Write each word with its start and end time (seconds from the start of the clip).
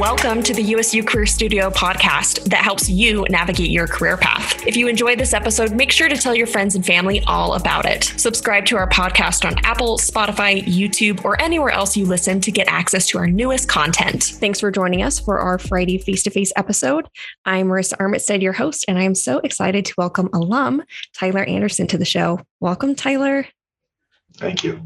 welcome 0.00 0.42
to 0.42 0.54
the 0.54 0.62
USU 0.62 1.04
Career 1.04 1.26
Studio 1.26 1.68
podcast 1.68 2.44
that 2.44 2.64
helps 2.64 2.88
you 2.88 3.26
navigate 3.28 3.70
your 3.70 3.86
career 3.86 4.16
path. 4.16 4.66
If 4.66 4.74
you 4.74 4.88
enjoyed 4.88 5.20
this 5.20 5.34
episode, 5.34 5.72
make 5.72 5.92
sure 5.92 6.08
to 6.08 6.16
tell 6.16 6.34
your 6.34 6.46
friends 6.46 6.74
and 6.74 6.86
family 6.86 7.22
all 7.26 7.52
about 7.52 7.84
it. 7.84 8.04
Subscribe 8.16 8.64
to 8.66 8.78
our 8.78 8.88
podcast 8.88 9.46
on 9.46 9.62
Apple, 9.62 9.98
Spotify, 9.98 10.62
YouTube, 10.62 11.22
or 11.22 11.38
anywhere 11.38 11.68
else 11.68 11.98
you 11.98 12.06
listen 12.06 12.40
to 12.40 12.50
get 12.50 12.66
access 12.66 13.08
to 13.08 13.18
our 13.18 13.26
newest 13.26 13.68
content. 13.68 14.22
Thanks 14.24 14.58
for 14.58 14.70
joining 14.70 15.02
us 15.02 15.20
for 15.20 15.38
our 15.38 15.58
Friday 15.58 15.98
face 15.98 16.22
to 16.22 16.30
face 16.30 16.50
episode. 16.56 17.06
I'm 17.44 17.66
Marissa 17.66 17.98
Armitstead, 17.98 18.40
your 18.40 18.54
host, 18.54 18.86
and 18.88 18.98
I 18.98 19.02
am 19.02 19.14
so 19.14 19.40
excited 19.40 19.84
to 19.84 19.94
welcome 19.98 20.30
alum 20.32 20.82
Tyler 21.12 21.44
Anderson 21.44 21.86
to 21.88 21.98
the 21.98 22.06
show. 22.06 22.40
Welcome, 22.58 22.94
Tyler. 22.94 23.44
Thank 24.38 24.64
you. 24.64 24.80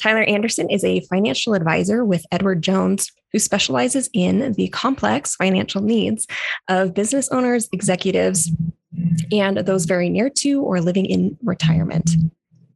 Tyler 0.00 0.22
Anderson 0.22 0.68
is 0.70 0.84
a 0.84 1.00
financial 1.00 1.54
advisor 1.54 2.04
with 2.04 2.26
Edward 2.32 2.62
Jones, 2.62 3.12
who 3.32 3.38
specializes 3.38 4.08
in 4.12 4.52
the 4.54 4.68
complex 4.68 5.36
financial 5.36 5.82
needs 5.82 6.26
of 6.68 6.94
business 6.94 7.28
owners, 7.30 7.68
executives, 7.72 8.50
and 9.30 9.58
those 9.58 9.84
very 9.84 10.08
near 10.08 10.30
to 10.30 10.62
or 10.62 10.80
living 10.80 11.06
in 11.06 11.36
retirement. 11.44 12.10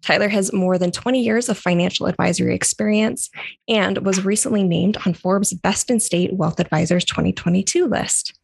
Tyler 0.02 0.28
has 0.28 0.52
more 0.52 0.78
than 0.78 0.90
20 0.90 1.22
years 1.22 1.48
of 1.48 1.58
financial 1.58 2.06
advisory 2.06 2.54
experience 2.54 3.28
and 3.68 3.98
was 3.98 4.24
recently 4.24 4.62
named 4.62 4.96
on 5.04 5.14
Forbes 5.14 5.52
Best 5.52 5.90
in 5.90 6.00
State 6.00 6.32
Wealth 6.32 6.58
Advisors 6.58 7.04
2022 7.04 7.86
list. 7.86 8.38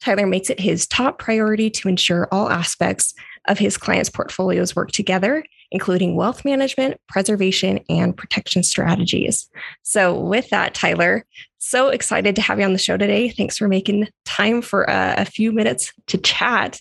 Tyler 0.00 0.26
makes 0.26 0.50
it 0.50 0.60
his 0.60 0.86
top 0.86 1.18
priority 1.18 1.70
to 1.70 1.88
ensure 1.88 2.28
all 2.32 2.50
aspects 2.50 3.14
of 3.48 3.58
his 3.58 3.76
clients' 3.76 4.10
portfolios 4.10 4.74
work 4.74 4.90
together 4.90 5.44
including 5.70 6.16
wealth 6.16 6.44
management, 6.44 7.00
preservation, 7.08 7.80
and 7.88 8.16
protection 8.16 8.62
strategies. 8.62 9.48
So, 9.82 10.18
with 10.18 10.50
that, 10.50 10.74
Tyler, 10.74 11.24
so 11.58 11.88
excited 11.88 12.36
to 12.36 12.42
have 12.42 12.58
you 12.58 12.64
on 12.64 12.72
the 12.72 12.78
show 12.78 12.96
today. 12.96 13.28
Thanks 13.28 13.58
for 13.58 13.68
making 13.68 14.08
time 14.24 14.62
for 14.62 14.84
a, 14.84 15.14
a 15.18 15.24
few 15.24 15.52
minutes 15.52 15.92
to 16.06 16.18
chat. 16.18 16.80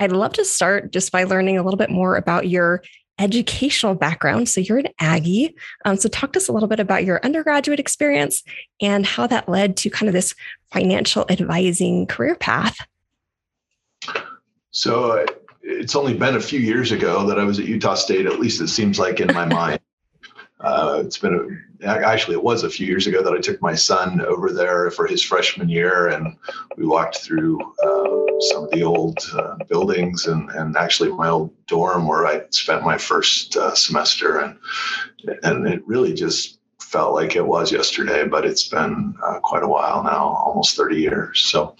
I'd 0.00 0.12
love 0.12 0.34
to 0.34 0.44
start 0.44 0.92
just 0.92 1.12
by 1.12 1.24
learning 1.24 1.58
a 1.58 1.62
little 1.62 1.78
bit 1.78 1.90
more 1.90 2.16
about 2.16 2.48
your 2.48 2.82
educational 3.18 3.94
background. 3.94 4.48
So, 4.48 4.60
you're 4.60 4.78
an 4.78 4.88
Aggie. 5.00 5.56
Um, 5.84 5.96
so, 5.96 6.08
talk 6.08 6.32
to 6.32 6.38
us 6.38 6.48
a 6.48 6.52
little 6.52 6.68
bit 6.68 6.80
about 6.80 7.04
your 7.04 7.20
undergraduate 7.24 7.80
experience 7.80 8.42
and 8.80 9.06
how 9.06 9.26
that 9.26 9.48
led 9.48 9.76
to 9.78 9.90
kind 9.90 10.08
of 10.08 10.12
this 10.12 10.34
financial 10.72 11.24
advising 11.30 12.06
career 12.06 12.34
path. 12.34 12.76
So, 14.70 15.24
it's 15.66 15.96
only 15.96 16.14
been 16.14 16.36
a 16.36 16.40
few 16.40 16.60
years 16.60 16.92
ago 16.92 17.26
that 17.26 17.40
I 17.40 17.44
was 17.44 17.58
at 17.58 17.66
Utah 17.66 17.94
State. 17.94 18.26
At 18.26 18.38
least 18.38 18.60
it 18.60 18.68
seems 18.68 18.98
like 18.98 19.20
in 19.20 19.34
my 19.34 19.44
mind. 19.60 19.80
Uh, 20.60 21.02
it's 21.04 21.18
been 21.18 21.60
a, 21.82 21.86
actually 21.86 22.34
it 22.34 22.42
was 22.42 22.64
a 22.64 22.70
few 22.70 22.86
years 22.86 23.06
ago 23.06 23.22
that 23.22 23.34
I 23.34 23.40
took 23.40 23.60
my 23.60 23.74
son 23.74 24.22
over 24.22 24.50
there 24.50 24.90
for 24.90 25.06
his 25.06 25.22
freshman 25.22 25.68
year, 25.68 26.08
and 26.08 26.36
we 26.76 26.86
walked 26.86 27.18
through 27.18 27.60
uh, 27.60 28.40
some 28.40 28.64
of 28.64 28.70
the 28.70 28.82
old 28.82 29.18
uh, 29.34 29.56
buildings 29.68 30.26
and 30.26 30.48
and 30.50 30.76
actually 30.76 31.12
my 31.12 31.28
old 31.28 31.52
dorm 31.66 32.06
where 32.06 32.26
I 32.26 32.42
spent 32.50 32.84
my 32.84 32.96
first 32.96 33.56
uh, 33.56 33.74
semester, 33.74 34.38
and 34.38 34.58
and 35.42 35.66
it 35.66 35.86
really 35.86 36.14
just 36.14 36.58
felt 36.80 37.12
like 37.12 37.36
it 37.36 37.46
was 37.46 37.70
yesterday, 37.70 38.26
but 38.26 38.46
it's 38.46 38.68
been 38.68 39.14
uh, 39.22 39.40
quite 39.40 39.64
a 39.64 39.68
while 39.68 40.02
now, 40.04 40.28
almost 40.28 40.76
30 40.76 40.96
years. 40.96 41.40
So. 41.40 41.76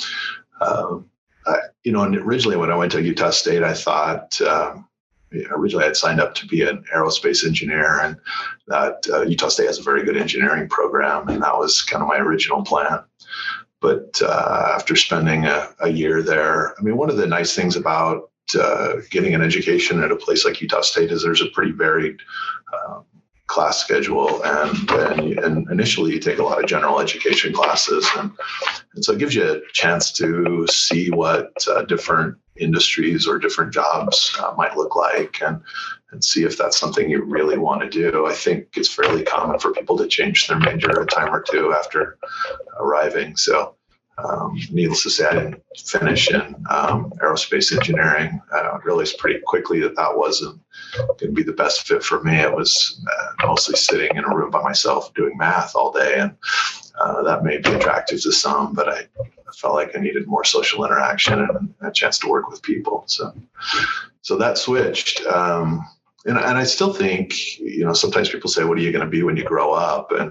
Um, 0.60 1.08
uh, 1.12 1.15
you 1.86 1.92
know, 1.92 2.02
and 2.02 2.16
originally 2.16 2.56
when 2.56 2.72
I 2.72 2.74
went 2.74 2.90
to 2.92 3.02
Utah 3.02 3.30
State, 3.30 3.62
I 3.62 3.72
thought 3.72 4.40
um, 4.42 4.88
originally 5.50 5.84
I 5.84 5.86
had 5.86 5.96
signed 5.96 6.20
up 6.20 6.34
to 6.34 6.46
be 6.46 6.62
an 6.62 6.84
aerospace 6.92 7.46
engineer, 7.46 8.00
and 8.00 8.16
that 8.66 9.06
uh, 9.08 9.22
Utah 9.22 9.46
State 9.46 9.68
has 9.68 9.78
a 9.78 9.84
very 9.84 10.04
good 10.04 10.16
engineering 10.16 10.68
program, 10.68 11.28
and 11.28 11.40
that 11.44 11.56
was 11.56 11.82
kind 11.82 12.02
of 12.02 12.08
my 12.08 12.16
original 12.16 12.64
plan. 12.64 13.04
But 13.80 14.20
uh, 14.20 14.72
after 14.74 14.96
spending 14.96 15.44
a, 15.44 15.68
a, 15.78 15.88
year 15.88 16.22
there, 16.22 16.76
I 16.76 16.82
mean, 16.82 16.96
one 16.96 17.08
of 17.08 17.18
the 17.18 17.26
nice 17.26 17.54
things 17.54 17.76
about 17.76 18.30
uh, 18.60 18.94
getting 19.12 19.36
an 19.36 19.42
education 19.42 20.02
at 20.02 20.10
a 20.10 20.16
place 20.16 20.44
like 20.44 20.60
Utah 20.60 20.80
State 20.80 21.12
is 21.12 21.22
there's 21.22 21.42
a 21.42 21.50
pretty 21.54 21.70
varied 21.70 22.16
um, 22.74 23.04
class 23.46 23.78
schedule 23.78 24.42
and, 24.44 24.90
and, 24.90 25.38
and 25.38 25.70
initially 25.70 26.12
you 26.12 26.18
take 26.18 26.38
a 26.38 26.42
lot 26.42 26.62
of 26.62 26.68
general 26.68 27.00
education 27.00 27.52
classes 27.52 28.06
and, 28.18 28.32
and 28.94 29.04
so 29.04 29.12
it 29.12 29.18
gives 29.18 29.34
you 29.34 29.44
a 29.44 29.60
chance 29.72 30.10
to 30.12 30.66
see 30.68 31.10
what 31.10 31.52
uh, 31.68 31.82
different 31.82 32.36
industries 32.58 33.26
or 33.26 33.38
different 33.38 33.72
jobs 33.72 34.36
uh, 34.40 34.52
might 34.56 34.76
look 34.76 34.96
like 34.96 35.40
and 35.42 35.60
and 36.12 36.24
see 36.24 36.44
if 36.44 36.56
that's 36.56 36.78
something 36.78 37.10
you 37.10 37.22
really 37.22 37.58
want 37.58 37.82
to 37.82 37.90
do. 37.90 38.26
I 38.26 38.32
think 38.32 38.68
it's 38.76 38.92
fairly 38.92 39.24
common 39.24 39.58
for 39.58 39.72
people 39.72 39.98
to 39.98 40.06
change 40.06 40.46
their 40.46 40.58
major 40.58 40.88
a 40.88 41.06
time 41.06 41.34
or 41.34 41.42
two 41.42 41.72
after 41.72 42.16
arriving. 42.78 43.36
So 43.36 43.75
um, 44.18 44.58
needless 44.70 45.02
to 45.02 45.10
say, 45.10 45.26
I 45.26 45.34
didn't 45.34 45.62
finish 45.76 46.30
in 46.30 46.54
um, 46.70 47.12
aerospace 47.22 47.76
engineering. 47.76 48.40
I 48.52 48.78
realized 48.84 49.18
pretty 49.18 49.40
quickly 49.44 49.80
that 49.80 49.96
that 49.96 50.16
wasn't 50.16 50.60
going 50.96 51.18
to 51.18 51.32
be 51.32 51.42
the 51.42 51.52
best 51.52 51.86
fit 51.86 52.02
for 52.02 52.22
me. 52.22 52.36
It 52.36 52.54
was 52.54 53.04
uh, 53.06 53.46
mostly 53.46 53.76
sitting 53.76 54.16
in 54.16 54.24
a 54.24 54.34
room 54.34 54.50
by 54.50 54.62
myself 54.62 55.12
doing 55.14 55.36
math 55.36 55.74
all 55.74 55.92
day, 55.92 56.14
and 56.18 56.34
uh, 56.98 57.22
that 57.24 57.44
may 57.44 57.58
be 57.58 57.70
attractive 57.70 58.22
to 58.22 58.32
some, 58.32 58.72
but 58.72 58.88
I, 58.88 59.06
felt 59.56 59.74
like 59.74 59.96
I 59.96 60.00
needed 60.00 60.26
more 60.26 60.44
social 60.44 60.84
interaction 60.84 61.40
and 61.40 61.74
a 61.80 61.90
chance 61.90 62.18
to 62.18 62.28
work 62.28 62.48
with 62.50 62.60
people. 62.60 63.04
So, 63.06 63.32
so 64.20 64.36
that 64.36 64.58
switched. 64.58 65.24
Um, 65.26 65.82
and, 66.26 66.36
and 66.36 66.58
I 66.58 66.64
still 66.64 66.92
think, 66.92 67.58
you 67.58 67.84
know, 67.84 67.94
sometimes 67.94 68.28
people 68.28 68.50
say, 68.50 68.64
"What 68.64 68.76
are 68.76 68.82
you 68.82 68.92
going 68.92 69.04
to 69.04 69.10
be 69.10 69.22
when 69.22 69.36
you 69.36 69.44
grow 69.44 69.72
up?" 69.72 70.12
and 70.12 70.30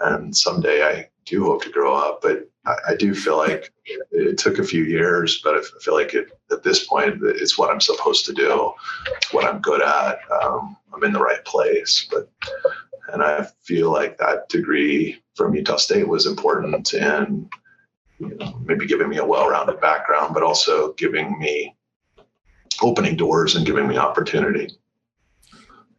and 0.00 0.36
someday 0.36 0.82
I 0.84 1.08
do 1.24 1.44
hope 1.44 1.64
to 1.64 1.70
grow 1.70 1.94
up, 1.94 2.20
but 2.22 2.48
I, 2.64 2.74
I, 2.90 2.94
do 2.94 3.14
feel 3.14 3.36
like 3.36 3.72
it 4.12 4.38
took 4.38 4.58
a 4.58 4.64
few 4.64 4.84
years, 4.84 5.40
but 5.42 5.56
I 5.56 5.62
feel 5.80 5.94
like 5.94 6.14
it, 6.14 6.28
at 6.50 6.62
this 6.62 6.86
point, 6.86 7.20
it's 7.22 7.58
what 7.58 7.70
I'm 7.70 7.80
supposed 7.80 8.24
to 8.26 8.32
do. 8.32 8.72
It's 9.16 9.32
what 9.32 9.44
I'm 9.44 9.60
good 9.60 9.82
at. 9.82 10.20
Um, 10.30 10.76
I'm 10.94 11.02
in 11.04 11.12
the 11.12 11.20
right 11.20 11.44
place. 11.44 12.06
But 12.10 12.30
and 13.12 13.22
I 13.22 13.46
feel 13.62 13.90
like 13.90 14.18
that 14.18 14.48
degree 14.48 15.22
from 15.34 15.54
Utah 15.54 15.76
State 15.76 16.06
was 16.06 16.26
important 16.26 16.94
in 16.94 17.48
you 18.18 18.36
know, 18.36 18.60
maybe 18.64 18.86
giving 18.86 19.08
me 19.08 19.18
a 19.18 19.24
well-rounded 19.24 19.80
background, 19.80 20.34
but 20.34 20.42
also 20.42 20.92
giving 20.94 21.38
me 21.38 21.74
opening 22.80 23.16
doors 23.16 23.56
and 23.56 23.66
giving 23.66 23.88
me 23.88 23.96
opportunity. 23.96 24.68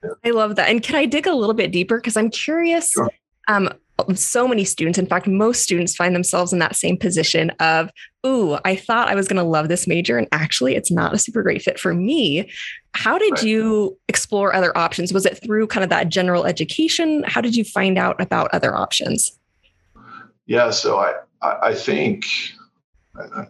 Yeah. 0.04 0.12
I 0.24 0.32
love 0.32 0.56
that. 0.56 0.70
And 0.70 0.82
can 0.82 0.96
I 0.96 1.06
dig 1.06 1.28
a 1.28 1.34
little 1.34 1.54
bit 1.54 1.72
deeper? 1.72 1.98
Because 1.98 2.18
I'm 2.18 2.30
curious. 2.30 2.92
Sure. 2.92 3.10
Um, 3.48 3.70
so 4.16 4.48
many 4.48 4.64
students, 4.64 4.98
in 5.00 5.06
fact, 5.06 5.28
most 5.28 5.62
students 5.62 5.96
find 5.96 6.16
themselves 6.16 6.54
in 6.54 6.60
that 6.60 6.76
same 6.76 6.98
position 6.98 7.50
of, 7.60 7.90
ooh, 8.26 8.58
I 8.66 8.76
thought 8.76 9.08
I 9.08 9.16
was 9.16 9.28
going 9.28 9.38
to 9.38 9.44
love 9.44 9.68
this 9.68 9.88
major, 9.88 10.18
and 10.18 10.28
actually 10.32 10.76
it's 10.76 10.92
not 10.92 11.14
a 11.14 11.18
super 11.18 11.44
great 11.44 11.62
fit 11.62 11.80
for 11.80 11.94
me. 11.94 12.50
How 12.94 13.18
did 13.18 13.32
right. 13.34 13.44
you 13.44 13.98
explore 14.08 14.54
other 14.54 14.78
options? 14.78 15.14
Was 15.14 15.26
it 15.26 15.42
through 15.44 15.68
kind 15.68 15.84
of 15.84 15.90
that 15.90 16.10
general 16.10 16.46
education? 16.46 17.24
How 17.28 17.42
did 17.42 17.56
you 17.56 17.64
find 17.64 17.98
out 17.98 18.20
about 18.22 18.50
other 18.54 18.76
options? 18.76 19.38
Yeah, 20.46 20.72
so 20.72 21.00
I, 21.00 21.14
I 21.42 21.74
think. 21.74 22.26
I, 23.16 23.46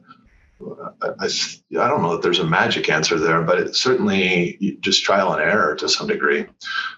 I, 1.02 1.26
I, 1.26 1.88
don't 1.88 2.02
know 2.02 2.14
that 2.14 2.22
there's 2.22 2.40
a 2.40 2.46
magic 2.46 2.90
answer 2.90 3.20
there, 3.20 3.42
but 3.42 3.60
it's 3.60 3.82
certainly 3.82 4.78
just 4.80 5.04
trial 5.04 5.34
and 5.34 5.42
error 5.42 5.76
to 5.76 5.90
some 5.90 6.08
degree. 6.08 6.46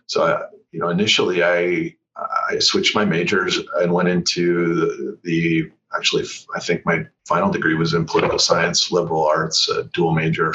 So, 0.07 0.23
I, 0.23 0.41
you 0.71 0.79
know, 0.79 0.89
initially 0.89 1.43
I 1.43 1.95
I 2.17 2.59
switched 2.59 2.95
my 2.95 3.05
majors 3.05 3.59
and 3.77 3.91
went 3.91 4.07
into 4.07 4.75
the, 4.75 5.17
the, 5.23 5.71
actually 5.95 6.25
I 6.55 6.59
think 6.59 6.85
my 6.85 7.05
final 7.27 7.51
degree 7.51 7.75
was 7.75 7.93
in 7.93 8.05
political 8.05 8.39
science, 8.39 8.91
liberal 8.91 9.25
arts, 9.25 9.69
a 9.69 9.83
dual 9.93 10.13
major, 10.13 10.53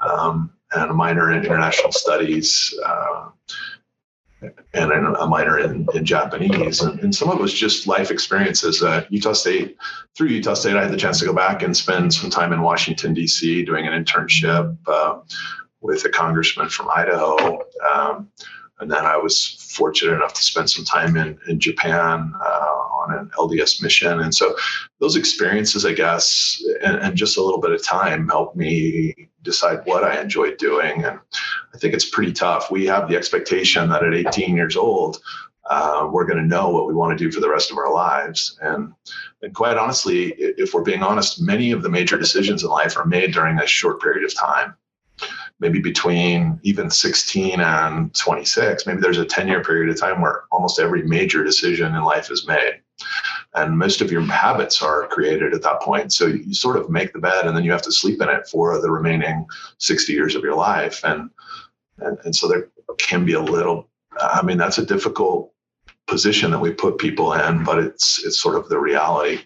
um, 0.00 0.50
and 0.72 0.90
a 0.90 0.94
minor 0.94 1.32
in 1.32 1.44
international 1.44 1.92
studies. 1.92 2.74
Uh, 2.84 3.28
and 4.74 4.92
a 4.92 5.26
minor 5.26 5.58
in, 5.58 5.86
in 5.94 6.04
Japanese. 6.04 6.82
And, 6.82 7.00
and, 7.00 7.14
some 7.14 7.30
of 7.30 7.38
it 7.38 7.42
was 7.42 7.54
just 7.54 7.86
life 7.86 8.10
experiences. 8.10 8.82
Uh, 8.82 9.04
Utah 9.08 9.32
State, 9.32 9.76
through 10.14 10.28
Utah 10.28 10.54
State, 10.54 10.76
I 10.76 10.82
had 10.82 10.92
the 10.92 10.96
chance 10.96 11.18
to 11.20 11.24
go 11.24 11.32
back 11.32 11.62
and 11.62 11.74
spend 11.74 12.12
some 12.12 12.28
time 12.28 12.52
in 12.52 12.60
Washington, 12.60 13.14
D.C., 13.14 13.64
doing 13.64 13.86
an 13.86 14.04
internship 14.04 14.76
uh, 14.86 15.20
with 15.80 16.04
a 16.04 16.10
congressman 16.10 16.68
from 16.68 16.90
Idaho. 16.90 17.58
Um, 17.90 18.28
and 18.78 18.90
then 18.90 19.04
I 19.04 19.16
was 19.16 19.56
fortunate 19.74 20.14
enough 20.14 20.34
to 20.34 20.42
spend 20.42 20.70
some 20.70 20.84
time 20.84 21.16
in, 21.16 21.38
in 21.48 21.58
Japan 21.58 22.32
uh, 22.42 22.44
on 22.44 23.18
an 23.18 23.30
LDS 23.38 23.82
mission. 23.82 24.20
And 24.20 24.34
so 24.34 24.54
those 25.00 25.16
experiences, 25.16 25.86
I 25.86 25.92
guess, 25.92 26.62
and, 26.84 26.96
and, 26.96 27.16
just 27.16 27.38
a 27.38 27.42
little 27.42 27.60
bit 27.60 27.70
of 27.70 27.82
time 27.82 28.28
helped 28.28 28.56
me 28.56 29.14
decide 29.42 29.80
what 29.84 30.04
I 30.04 30.20
enjoyed 30.20 30.58
doing. 30.58 31.04
And 31.04 31.18
I 31.74 31.78
think 31.78 31.94
it's 31.94 32.08
pretty 32.08 32.32
tough. 32.32 32.70
We 32.70 32.84
have 32.86 33.08
the 33.08 33.16
expectation 33.16 33.88
that 33.88 34.04
at 34.04 34.12
18 34.12 34.54
years 34.54 34.76
old, 34.76 35.20
uh, 35.70 36.08
we're 36.12 36.26
going 36.26 36.38
to 36.38 36.46
know 36.46 36.68
what 36.68 36.86
we 36.86 36.94
want 36.94 37.16
to 37.16 37.24
do 37.24 37.32
for 37.32 37.40
the 37.40 37.48
rest 37.48 37.70
of 37.70 37.78
our 37.78 37.92
lives. 37.92 38.58
And, 38.60 38.92
and 39.42 39.54
quite 39.54 39.78
honestly, 39.78 40.34
if 40.38 40.74
we're 40.74 40.82
being 40.82 41.02
honest, 41.02 41.40
many 41.40 41.72
of 41.72 41.82
the 41.82 41.88
major 41.88 42.18
decisions 42.18 42.62
in 42.62 42.68
life 42.68 42.96
are 42.96 43.06
made 43.06 43.32
during 43.32 43.58
a 43.58 43.66
short 43.66 44.02
period 44.02 44.24
of 44.24 44.34
time 44.34 44.74
maybe 45.58 45.80
between 45.80 46.60
even 46.62 46.90
16 46.90 47.60
and 47.60 48.14
26, 48.14 48.86
maybe 48.86 49.00
there's 49.00 49.18
a 49.18 49.24
10 49.24 49.48
year 49.48 49.62
period 49.62 49.88
of 49.88 49.98
time 49.98 50.20
where 50.20 50.44
almost 50.52 50.78
every 50.78 51.02
major 51.02 51.42
decision 51.44 51.94
in 51.94 52.02
life 52.02 52.30
is 52.30 52.46
made. 52.46 52.80
and 53.54 53.78
most 53.78 54.00
of 54.00 54.10
your 54.10 54.22
habits 54.22 54.82
are 54.82 55.06
created 55.08 55.54
at 55.54 55.62
that 55.62 55.80
point. 55.80 56.12
So 56.12 56.26
you 56.26 56.54
sort 56.54 56.76
of 56.76 56.90
make 56.90 57.12
the 57.12 57.18
bed, 57.18 57.46
and 57.46 57.56
then 57.56 57.64
you 57.64 57.72
have 57.72 57.82
to 57.82 57.92
sleep 57.92 58.20
in 58.20 58.28
it 58.28 58.46
for 58.48 58.80
the 58.80 58.90
remaining 58.90 59.46
60 59.78 60.12
years 60.12 60.34
of 60.34 60.42
your 60.42 60.54
life. 60.54 61.02
And 61.04 61.30
and, 61.98 62.18
and 62.24 62.36
so 62.36 62.48
there 62.48 62.68
can 62.98 63.24
be 63.24 63.32
a 63.34 63.40
little. 63.40 63.88
I 64.20 64.42
mean, 64.42 64.58
that's 64.58 64.78
a 64.78 64.86
difficult 64.86 65.52
position 66.06 66.50
that 66.50 66.58
we 66.58 66.72
put 66.72 66.98
people 66.98 67.32
in, 67.32 67.64
but 67.64 67.78
it's 67.78 68.24
it's 68.24 68.40
sort 68.40 68.56
of 68.56 68.68
the 68.68 68.78
reality. 68.78 69.40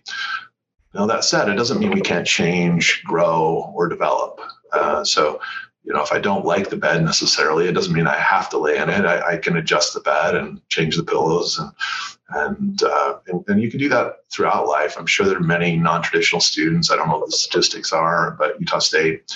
Now 0.94 1.06
that 1.06 1.24
said, 1.24 1.48
it 1.48 1.54
doesn't 1.54 1.78
mean 1.78 1.92
we 1.92 2.00
can't 2.00 2.26
change, 2.26 3.02
grow, 3.04 3.72
or 3.74 3.88
develop. 3.88 4.40
Uh, 4.72 5.04
so 5.04 5.40
you 5.82 5.94
know, 5.94 6.02
if 6.02 6.12
I 6.12 6.18
don't 6.18 6.44
like 6.44 6.68
the 6.68 6.76
bed 6.76 7.02
necessarily, 7.02 7.66
it 7.66 7.72
doesn't 7.72 7.94
mean 7.94 8.06
I 8.06 8.18
have 8.18 8.50
to 8.50 8.58
lay 8.58 8.76
in 8.76 8.90
it. 8.90 9.04
I, 9.06 9.32
I 9.32 9.36
can 9.38 9.56
adjust 9.56 9.94
the 9.94 10.00
bed 10.00 10.36
and 10.36 10.60
change 10.68 10.96
the 10.96 11.02
pillows, 11.02 11.58
and 11.58 11.72
and, 12.32 12.82
uh, 12.82 13.18
and, 13.26 13.44
and 13.48 13.60
you 13.60 13.70
can 13.70 13.80
do 13.80 13.88
that 13.88 14.18
throughout 14.30 14.68
life. 14.68 14.96
I'm 14.96 15.06
sure 15.06 15.26
there 15.26 15.38
are 15.38 15.40
many 15.40 15.76
non-traditional 15.76 16.40
students. 16.40 16.90
I 16.90 16.96
don't 16.96 17.08
know 17.08 17.18
what 17.18 17.30
the 17.30 17.36
statistics 17.36 17.92
are, 17.92 18.36
but 18.38 18.60
Utah 18.60 18.78
State, 18.78 19.34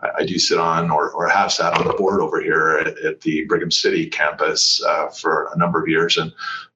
I, 0.00 0.10
I 0.18 0.24
do 0.24 0.38
sit 0.38 0.58
on 0.58 0.90
or 0.90 1.10
or 1.10 1.28
have 1.28 1.50
sat 1.50 1.74
on 1.74 1.86
the 1.86 1.94
board 1.94 2.20
over 2.20 2.40
here 2.40 2.78
at, 2.78 2.98
at 2.98 3.20
the 3.22 3.44
Brigham 3.46 3.70
City 3.70 4.06
campus 4.06 4.82
uh, 4.84 5.08
for 5.08 5.50
a 5.54 5.58
number 5.58 5.80
of 5.82 5.88
years, 5.88 6.18
and 6.18 6.32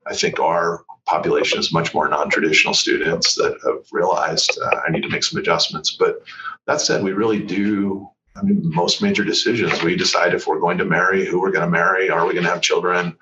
I 0.07 0.15
think 0.15 0.41
our 0.41 0.85
population 1.07 1.59
is 1.59 1.73
much 1.73 1.93
more 1.93 2.09
non-traditional 2.09 2.75
students 2.75 3.35
that 3.35 3.59
have 3.65 3.85
realized 3.93 4.59
uh, 4.63 4.81
I 4.87 4.91
need 4.91 5.03
to 5.03 5.09
make 5.09 5.25
some 5.25 5.41
adjustments. 5.41 5.97
But 5.99 6.23
that 6.67 6.81
said, 6.81 7.03
we 7.03 7.13
really 7.13 7.43
do 7.43 8.09
I 8.37 8.43
mean, 8.43 8.61
most 8.63 9.03
major 9.03 9.25
decisions, 9.25 9.83
we 9.83 9.97
decide 9.97 10.35
if 10.35 10.47
we're 10.47 10.61
going 10.61 10.79
to 10.79 10.85
marry, 10.85 11.27
who 11.27 11.41
we're 11.41 11.51
going 11.51 11.65
to 11.65 11.71
marry, 11.71 12.11
are 12.11 12.27
we 12.27 12.33
going 12.33 12.45
to 12.45 12.51
have 12.51 12.63
children? 12.63 13.17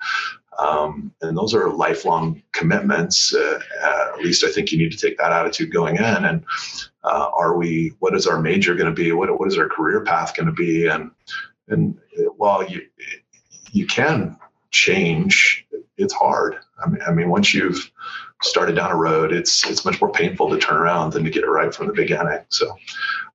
Um, 0.59 1.13
and 1.21 1.37
those 1.37 1.53
are 1.53 1.69
lifelong 1.69 2.43
commitments. 2.51 3.33
Uh, 3.33 3.59
uh, 3.81 4.11
at 4.13 4.21
least 4.21 4.43
I 4.43 4.51
think 4.51 4.71
you 4.71 4.77
need 4.77 4.91
to 4.91 4.97
take 4.97 5.17
that 5.17 5.31
attitude 5.31 5.71
going 5.71 5.95
in. 5.95 6.03
And 6.03 6.43
uh, 7.03 7.29
are 7.33 7.55
we? 7.55 7.93
What 7.99 8.13
is 8.13 8.27
our 8.27 8.41
major 8.41 8.75
going 8.75 8.93
to 8.93 9.03
be? 9.03 9.11
What 9.13 9.39
what 9.39 9.47
is 9.47 9.57
our 9.57 9.69
career 9.69 10.01
path 10.03 10.35
going 10.35 10.47
to 10.47 10.51
be? 10.51 10.87
And 10.87 11.11
and 11.69 11.97
while 12.35 12.69
you 12.69 12.81
you 13.71 13.87
can 13.87 14.37
change, 14.71 15.65
it's 15.97 16.13
hard. 16.13 16.57
I 16.83 16.89
mean, 16.89 17.01
I 17.07 17.11
mean, 17.11 17.29
once 17.29 17.53
you've 17.53 17.89
started 18.41 18.75
down 18.75 18.91
a 18.91 18.95
road, 18.95 19.31
it's 19.31 19.65
it's 19.69 19.85
much 19.85 20.01
more 20.01 20.11
painful 20.11 20.49
to 20.49 20.57
turn 20.57 20.77
around 20.77 21.13
than 21.13 21.23
to 21.23 21.29
get 21.29 21.43
it 21.43 21.49
right 21.49 21.73
from 21.73 21.87
the 21.87 21.93
beginning. 21.93 22.39
So 22.49 22.75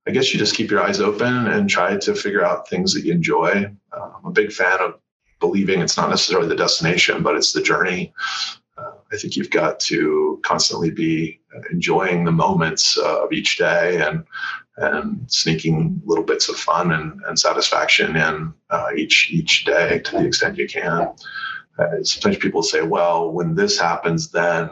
I 0.07 0.11
guess 0.11 0.31
you 0.31 0.39
just 0.39 0.55
keep 0.55 0.69
your 0.69 0.81
eyes 0.81 0.99
open 0.99 1.47
and 1.47 1.69
try 1.69 1.97
to 1.97 2.13
figure 2.13 2.45
out 2.45 2.69
things 2.69 2.93
that 2.93 3.03
you 3.03 3.11
enjoy. 3.11 3.65
Uh, 3.91 4.09
I'm 4.17 4.25
a 4.25 4.31
big 4.31 4.51
fan 4.51 4.79
of 4.79 4.99
believing 5.39 5.81
it's 5.81 5.97
not 5.97 6.09
necessarily 6.09 6.47
the 6.47 6.55
destination, 6.55 7.23
but 7.23 7.35
it's 7.35 7.53
the 7.53 7.61
journey. 7.61 8.13
Uh, 8.77 8.91
I 9.11 9.17
think 9.17 9.35
you've 9.35 9.49
got 9.49 9.79
to 9.81 10.39
constantly 10.43 10.91
be 10.91 11.39
enjoying 11.71 12.23
the 12.25 12.31
moments 12.31 12.97
uh, 12.97 13.23
of 13.23 13.31
each 13.31 13.57
day 13.57 14.01
and 14.01 14.23
and 14.77 15.31
sneaking 15.31 16.01
little 16.03 16.25
bits 16.25 16.49
of 16.49 16.57
fun 16.57 16.91
and, 16.91 17.21
and 17.27 17.39
satisfaction 17.39 18.17
in 18.17 18.53
uh, 18.71 18.89
each 18.97 19.29
each 19.31 19.63
day 19.63 19.99
to 19.99 20.11
the 20.17 20.25
extent 20.25 20.57
you 20.57 20.67
can. 20.67 21.13
Uh, 21.79 22.03
sometimes 22.03 22.37
people 22.37 22.61
say, 22.61 22.81
"Well, 22.81 23.31
when 23.31 23.55
this 23.55 23.79
happens, 23.79 24.31
then." 24.31 24.69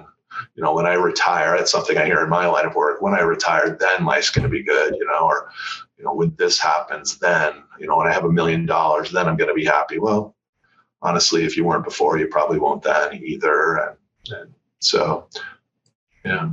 You 0.56 0.64
know, 0.64 0.74
when 0.74 0.86
I 0.86 0.94
retire, 0.94 1.58
that's 1.58 1.72
something 1.72 1.98
I 1.98 2.06
hear 2.06 2.24
in 2.24 2.30
my 2.30 2.46
line 2.48 2.66
of 2.66 2.76
work. 2.76 3.02
When 3.02 3.14
I 3.14 3.22
retire, 3.22 3.78
then 3.80 4.06
life's 4.06 4.30
going 4.30 4.44
to 4.44 4.50
be 4.50 4.64
good, 4.64 4.96
you 4.96 5.06
know, 5.06 5.26
or, 5.26 5.50
you 5.98 6.04
know, 6.06 6.14
when 6.14 6.36
this 6.38 6.60
happens, 6.60 7.18
then, 7.18 7.64
you 7.80 7.88
know, 7.88 7.98
when 7.98 8.08
I 8.08 8.14
have 8.14 8.26
a 8.26 8.32
million 8.32 8.66
dollars, 8.66 9.12
then 9.12 9.28
I'm 9.28 9.38
going 9.38 9.50
to 9.50 9.54
be 9.54 9.66
happy. 9.66 10.00
Well, 10.00 10.36
honestly, 11.02 11.44
if 11.44 11.58
you 11.58 11.66
weren't 11.66 11.84
before, 11.84 12.18
you 12.18 12.28
probably 12.28 12.60
won't 12.60 12.84
then 12.84 13.22
either. 13.24 13.78
And, 13.78 13.98
and 14.32 14.54
so, 14.80 15.28
yeah. 16.26 16.52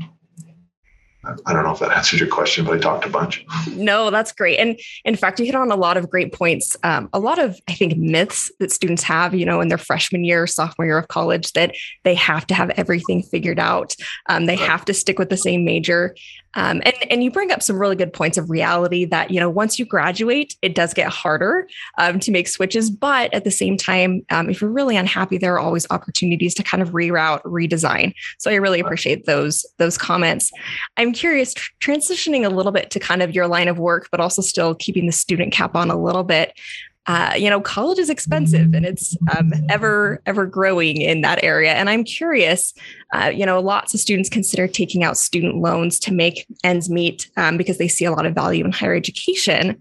I 1.24 1.52
don't 1.52 1.64
know 1.64 1.72
if 1.72 1.78
that 1.80 1.92
answers 1.96 2.20
your 2.20 2.28
question, 2.28 2.64
but 2.64 2.74
I 2.74 2.78
talked 2.78 3.04
a 3.04 3.08
bunch. 3.08 3.44
No, 3.72 4.10
that's 4.10 4.32
great. 4.32 4.58
And 4.58 4.78
in 5.04 5.16
fact, 5.16 5.38
you 5.38 5.46
hit 5.46 5.54
on 5.54 5.70
a 5.70 5.76
lot 5.76 5.96
of 5.96 6.08
great 6.08 6.32
points. 6.32 6.76
Um, 6.82 7.08
a 7.12 7.18
lot 7.18 7.38
of, 7.38 7.58
I 7.68 7.74
think, 7.74 7.96
myths 7.96 8.50
that 8.58 8.72
students 8.72 9.02
have, 9.02 9.34
you 9.34 9.44
know, 9.44 9.60
in 9.60 9.68
their 9.68 9.78
freshman 9.78 10.24
year, 10.24 10.46
sophomore 10.46 10.86
year 10.86 10.98
of 10.98 11.08
college, 11.08 11.52
that 11.52 11.74
they 12.04 12.14
have 12.14 12.46
to 12.48 12.54
have 12.54 12.70
everything 12.70 13.22
figured 13.22 13.58
out. 13.58 13.94
Um, 14.28 14.46
they 14.46 14.56
have 14.56 14.84
to 14.86 14.94
stick 14.94 15.18
with 15.18 15.28
the 15.28 15.36
same 15.36 15.64
major. 15.64 16.14
Um, 16.54 16.82
and, 16.84 16.94
and 17.10 17.24
you 17.24 17.30
bring 17.30 17.52
up 17.52 17.62
some 17.62 17.78
really 17.78 17.96
good 17.96 18.12
points 18.12 18.36
of 18.36 18.50
reality 18.50 19.04
that, 19.06 19.30
you 19.30 19.38
know, 19.38 19.48
once 19.48 19.78
you 19.78 19.84
graduate, 19.84 20.56
it 20.62 20.74
does 20.74 20.92
get 20.92 21.08
harder 21.08 21.68
um, 21.98 22.18
to 22.20 22.30
make 22.30 22.48
switches. 22.48 22.90
But 22.90 23.32
at 23.32 23.44
the 23.44 23.50
same 23.50 23.76
time, 23.76 24.22
um, 24.30 24.50
if 24.50 24.60
you're 24.60 24.70
really 24.70 24.96
unhappy, 24.96 25.38
there 25.38 25.54
are 25.54 25.60
always 25.60 25.86
opportunities 25.90 26.54
to 26.54 26.62
kind 26.62 26.82
of 26.82 26.90
reroute, 26.90 27.42
redesign. 27.42 28.14
So 28.38 28.50
I 28.50 28.56
really 28.56 28.80
appreciate 28.80 29.26
those, 29.26 29.64
those 29.78 29.96
comments. 29.96 30.50
I'm 30.96 31.12
curious, 31.12 31.54
transitioning 31.80 32.44
a 32.44 32.50
little 32.50 32.72
bit 32.72 32.90
to 32.90 33.00
kind 33.00 33.22
of 33.22 33.34
your 33.34 33.46
line 33.46 33.68
of 33.68 33.78
work, 33.78 34.08
but 34.10 34.20
also 34.20 34.42
still 34.42 34.74
keeping 34.74 35.06
the 35.06 35.12
student 35.12 35.52
cap 35.52 35.76
on 35.76 35.90
a 35.90 36.00
little 36.00 36.24
bit 36.24 36.58
uh, 37.06 37.32
you 37.36 37.48
know, 37.48 37.60
college 37.60 37.98
is 37.98 38.10
expensive 38.10 38.74
and 38.74 38.84
it's 38.84 39.16
um, 39.36 39.52
ever, 39.68 40.22
ever 40.26 40.46
growing 40.46 41.00
in 41.00 41.22
that 41.22 41.42
area. 41.42 41.72
And 41.72 41.88
I'm 41.88 42.04
curious, 42.04 42.74
uh, 43.14 43.32
you 43.34 43.46
know, 43.46 43.58
lots 43.58 43.94
of 43.94 44.00
students 44.00 44.28
consider 44.28 44.68
taking 44.68 45.02
out 45.02 45.16
student 45.16 45.56
loans 45.56 45.98
to 46.00 46.12
make 46.12 46.46
ends 46.62 46.90
meet 46.90 47.30
um, 47.36 47.56
because 47.56 47.78
they 47.78 47.88
see 47.88 48.04
a 48.04 48.12
lot 48.12 48.26
of 48.26 48.34
value 48.34 48.64
in 48.64 48.70
higher 48.70 48.94
education. 48.94 49.80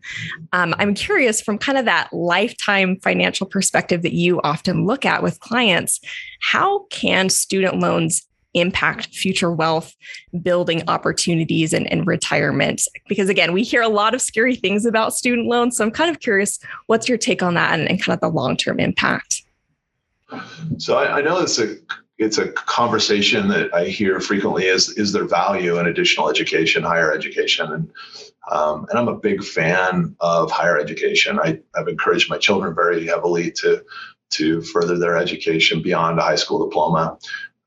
Um, 0.53 0.73
I'm 0.79 0.93
curious 0.93 1.41
from 1.41 1.57
kind 1.57 1.77
of 1.77 1.85
that 1.85 2.09
lifetime 2.13 2.97
financial 3.01 3.45
perspective 3.45 4.01
that 4.03 4.13
you 4.13 4.39
often 4.41 4.85
look 4.85 5.05
at 5.05 5.21
with 5.21 5.41
clients, 5.41 5.99
how 6.41 6.85
can 6.89 7.29
student 7.29 7.79
loans 7.79 8.28
impact 8.53 9.07
future 9.13 9.51
wealth 9.51 9.95
building 10.41 10.81
opportunities 10.87 11.73
and, 11.73 11.91
and 11.91 12.07
retirement. 12.07 12.81
Because 13.07 13.29
again 13.29 13.53
we 13.53 13.63
hear 13.63 13.81
a 13.81 13.89
lot 13.89 14.13
of 14.13 14.21
scary 14.21 14.55
things 14.55 14.85
about 14.85 15.13
student 15.13 15.47
loans 15.47 15.77
so 15.77 15.83
i'm 15.83 15.91
kind 15.91 16.09
of 16.09 16.19
curious 16.19 16.59
what's 16.87 17.07
your 17.07 17.17
take 17.17 17.43
on 17.43 17.53
that 17.53 17.77
and, 17.77 17.89
and 17.89 18.01
kind 18.01 18.15
of 18.15 18.21
the 18.21 18.29
long-term 18.29 18.79
impact? 18.79 19.43
So 20.77 20.97
I, 20.97 21.17
I, 21.17 21.21
know 21.21 21.39
it's 21.39 21.59
a 21.59 21.75
it's 22.17 22.37
a 22.37 22.51
conversation 22.51 23.47
that 23.47 23.73
i 23.73 23.85
hear 23.85 24.19
frequently 24.19 24.65
is 24.65 24.89
is 24.89 25.11
there 25.11 25.25
value 25.25 25.79
in 25.79 25.87
additional 25.87 26.29
education 26.29 26.83
higher 26.83 27.11
education? 27.11 27.71
And 27.71 27.91
um, 28.51 28.87
and 28.89 28.97
i'm 28.97 29.07
a 29.07 29.15
big 29.15 29.43
fan 29.43 30.15
of 30.19 30.51
higher 30.51 30.79
education. 30.79 31.39
I, 31.39 31.59
i've 31.75 31.87
encouraged 31.87 32.29
my 32.29 32.37
children 32.37 32.73
very 32.75 33.05
heavily 33.05 33.51
to 33.53 33.83
to 34.31 34.61
further 34.61 34.97
their 34.97 35.17
education 35.17 35.81
beyond 35.81 36.19
a 36.19 36.23
high 36.23 36.35
school 36.35 36.63
diploma. 36.67 37.17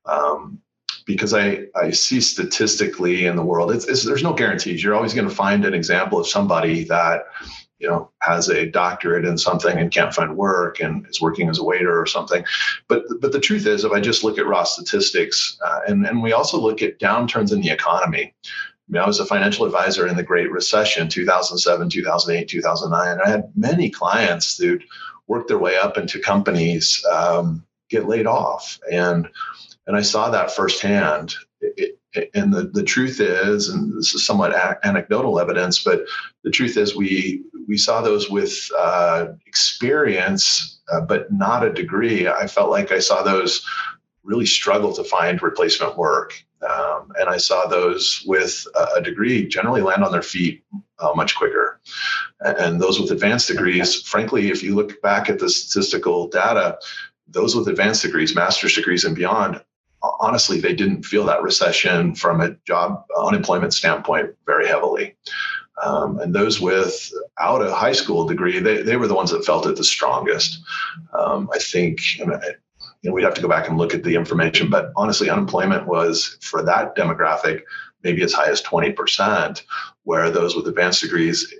Um, 0.05 0.59
because 1.05 1.33
I, 1.33 1.65
I 1.75 1.91
see 1.91 2.21
statistically 2.21 3.25
in 3.25 3.35
the 3.35 3.43
world, 3.43 3.71
it's, 3.71 3.85
it's, 3.85 4.03
there's 4.03 4.23
no 4.23 4.33
guarantees. 4.33 4.83
You're 4.83 4.95
always 4.95 5.13
going 5.13 5.27
to 5.27 5.35
find 5.35 5.65
an 5.65 5.73
example 5.73 6.19
of 6.19 6.27
somebody 6.27 6.83
that, 6.85 7.25
you 7.79 7.87
know, 7.87 8.09
has 8.21 8.49
a 8.49 8.65
doctorate 8.65 9.25
in 9.25 9.37
something 9.37 9.77
and 9.77 9.91
can't 9.91 10.13
find 10.13 10.37
work 10.37 10.79
and 10.79 11.05
is 11.07 11.21
working 11.21 11.49
as 11.49 11.59
a 11.59 11.63
waiter 11.63 11.99
or 11.99 12.05
something. 12.05 12.45
But 12.87 13.03
but 13.19 13.31
the 13.31 13.39
truth 13.39 13.65
is, 13.65 13.83
if 13.83 13.91
I 13.91 13.99
just 13.99 14.23
look 14.23 14.37
at 14.37 14.47
raw 14.47 14.63
statistics, 14.63 15.57
uh, 15.65 15.81
and 15.87 16.05
and 16.05 16.23
we 16.23 16.31
also 16.31 16.57
look 16.59 16.81
at 16.81 16.99
downturns 16.99 17.51
in 17.51 17.61
the 17.61 17.71
economy. 17.71 18.33
I 18.45 18.91
mean, 18.91 19.01
I 19.01 19.07
was 19.07 19.19
a 19.19 19.25
financial 19.25 19.65
advisor 19.65 20.07
in 20.07 20.17
the 20.17 20.23
Great 20.23 20.51
Recession, 20.51 21.07
2007, 21.07 21.89
2008, 21.89 22.47
2009. 22.49 23.19
I 23.25 23.29
had 23.29 23.49
many 23.55 23.89
clients 23.89 24.57
who'd 24.57 24.83
worked 25.27 25.47
their 25.47 25.57
way 25.57 25.77
up 25.77 25.97
into 25.97 26.19
companies 26.19 27.03
um, 27.11 27.65
get 27.89 28.07
laid 28.07 28.27
off, 28.27 28.79
and 28.91 29.29
and 29.87 29.95
I 29.95 30.01
saw 30.01 30.29
that 30.29 30.51
firsthand. 30.51 31.35
It, 31.61 31.99
it, 32.13 32.29
and 32.35 32.53
the, 32.53 32.63
the 32.73 32.83
truth 32.83 33.19
is, 33.19 33.69
and 33.69 33.91
this 33.97 34.13
is 34.13 34.25
somewhat 34.25 34.51
a- 34.51 34.79
anecdotal 34.85 35.39
evidence, 35.39 35.83
but 35.83 36.05
the 36.43 36.51
truth 36.51 36.77
is, 36.77 36.95
we 36.95 37.43
we 37.67 37.77
saw 37.77 38.01
those 38.01 38.29
with 38.29 38.53
uh, 38.77 39.27
experience, 39.47 40.81
uh, 40.91 41.01
but 41.01 41.31
not 41.31 41.65
a 41.65 41.71
degree. 41.71 42.27
I 42.27 42.45
felt 42.45 42.69
like 42.69 42.91
I 42.91 42.99
saw 42.99 43.23
those 43.23 43.65
really 44.23 44.45
struggle 44.45 44.93
to 44.93 45.03
find 45.03 45.41
replacement 45.41 45.97
work, 45.97 46.33
um, 46.69 47.11
and 47.19 47.29
I 47.29 47.37
saw 47.37 47.65
those 47.65 48.23
with 48.25 48.67
a 48.95 49.01
degree 49.01 49.47
generally 49.47 49.81
land 49.81 50.03
on 50.03 50.11
their 50.11 50.21
feet 50.21 50.63
uh, 50.99 51.13
much 51.15 51.35
quicker. 51.35 51.79
And 52.41 52.81
those 52.81 52.99
with 52.99 53.11
advanced 53.11 53.47
degrees, 53.47 54.01
frankly, 54.01 54.51
if 54.51 54.61
you 54.61 54.75
look 54.75 55.01
back 55.01 55.29
at 55.29 55.39
the 55.39 55.49
statistical 55.49 56.27
data, 56.27 56.77
those 57.27 57.55
with 57.55 57.67
advanced 57.67 58.03
degrees, 58.03 58.35
master's 58.35 58.75
degrees, 58.75 59.05
and 59.05 59.15
beyond 59.15 59.61
honestly, 60.19 60.59
they 60.59 60.73
didn't 60.73 61.03
feel 61.03 61.25
that 61.25 61.43
recession 61.43 62.15
from 62.15 62.41
a 62.41 62.55
job 62.65 63.05
unemployment 63.17 63.73
standpoint 63.73 64.31
very 64.45 64.67
heavily. 64.67 65.15
Um, 65.83 66.19
and 66.19 66.35
those 66.35 66.61
without 66.61 67.61
a 67.61 67.73
high 67.73 67.93
school 67.93 68.27
degree, 68.27 68.59
they, 68.59 68.83
they 68.83 68.95
were 68.95 69.07
the 69.07 69.15
ones 69.15 69.31
that 69.31 69.45
felt 69.45 69.65
it 69.65 69.75
the 69.75 69.83
strongest. 69.83 70.59
Um, 71.17 71.49
I 71.53 71.57
think 71.57 72.19
you 72.19 72.27
know, 72.27 73.11
we'd 73.11 73.23
have 73.23 73.33
to 73.33 73.41
go 73.41 73.47
back 73.47 73.67
and 73.67 73.77
look 73.77 73.93
at 73.93 74.03
the 74.03 74.15
information, 74.15 74.69
but 74.69 74.91
honestly, 74.95 75.29
unemployment 75.29 75.87
was 75.87 76.37
for 76.41 76.63
that 76.63 76.95
demographic 76.95 77.63
maybe 78.03 78.21
as 78.21 78.33
high 78.33 78.49
as 78.49 78.61
20%, 78.61 79.63
where 80.03 80.29
those 80.29 80.55
with 80.55 80.67
advanced 80.67 81.01
degrees 81.01 81.53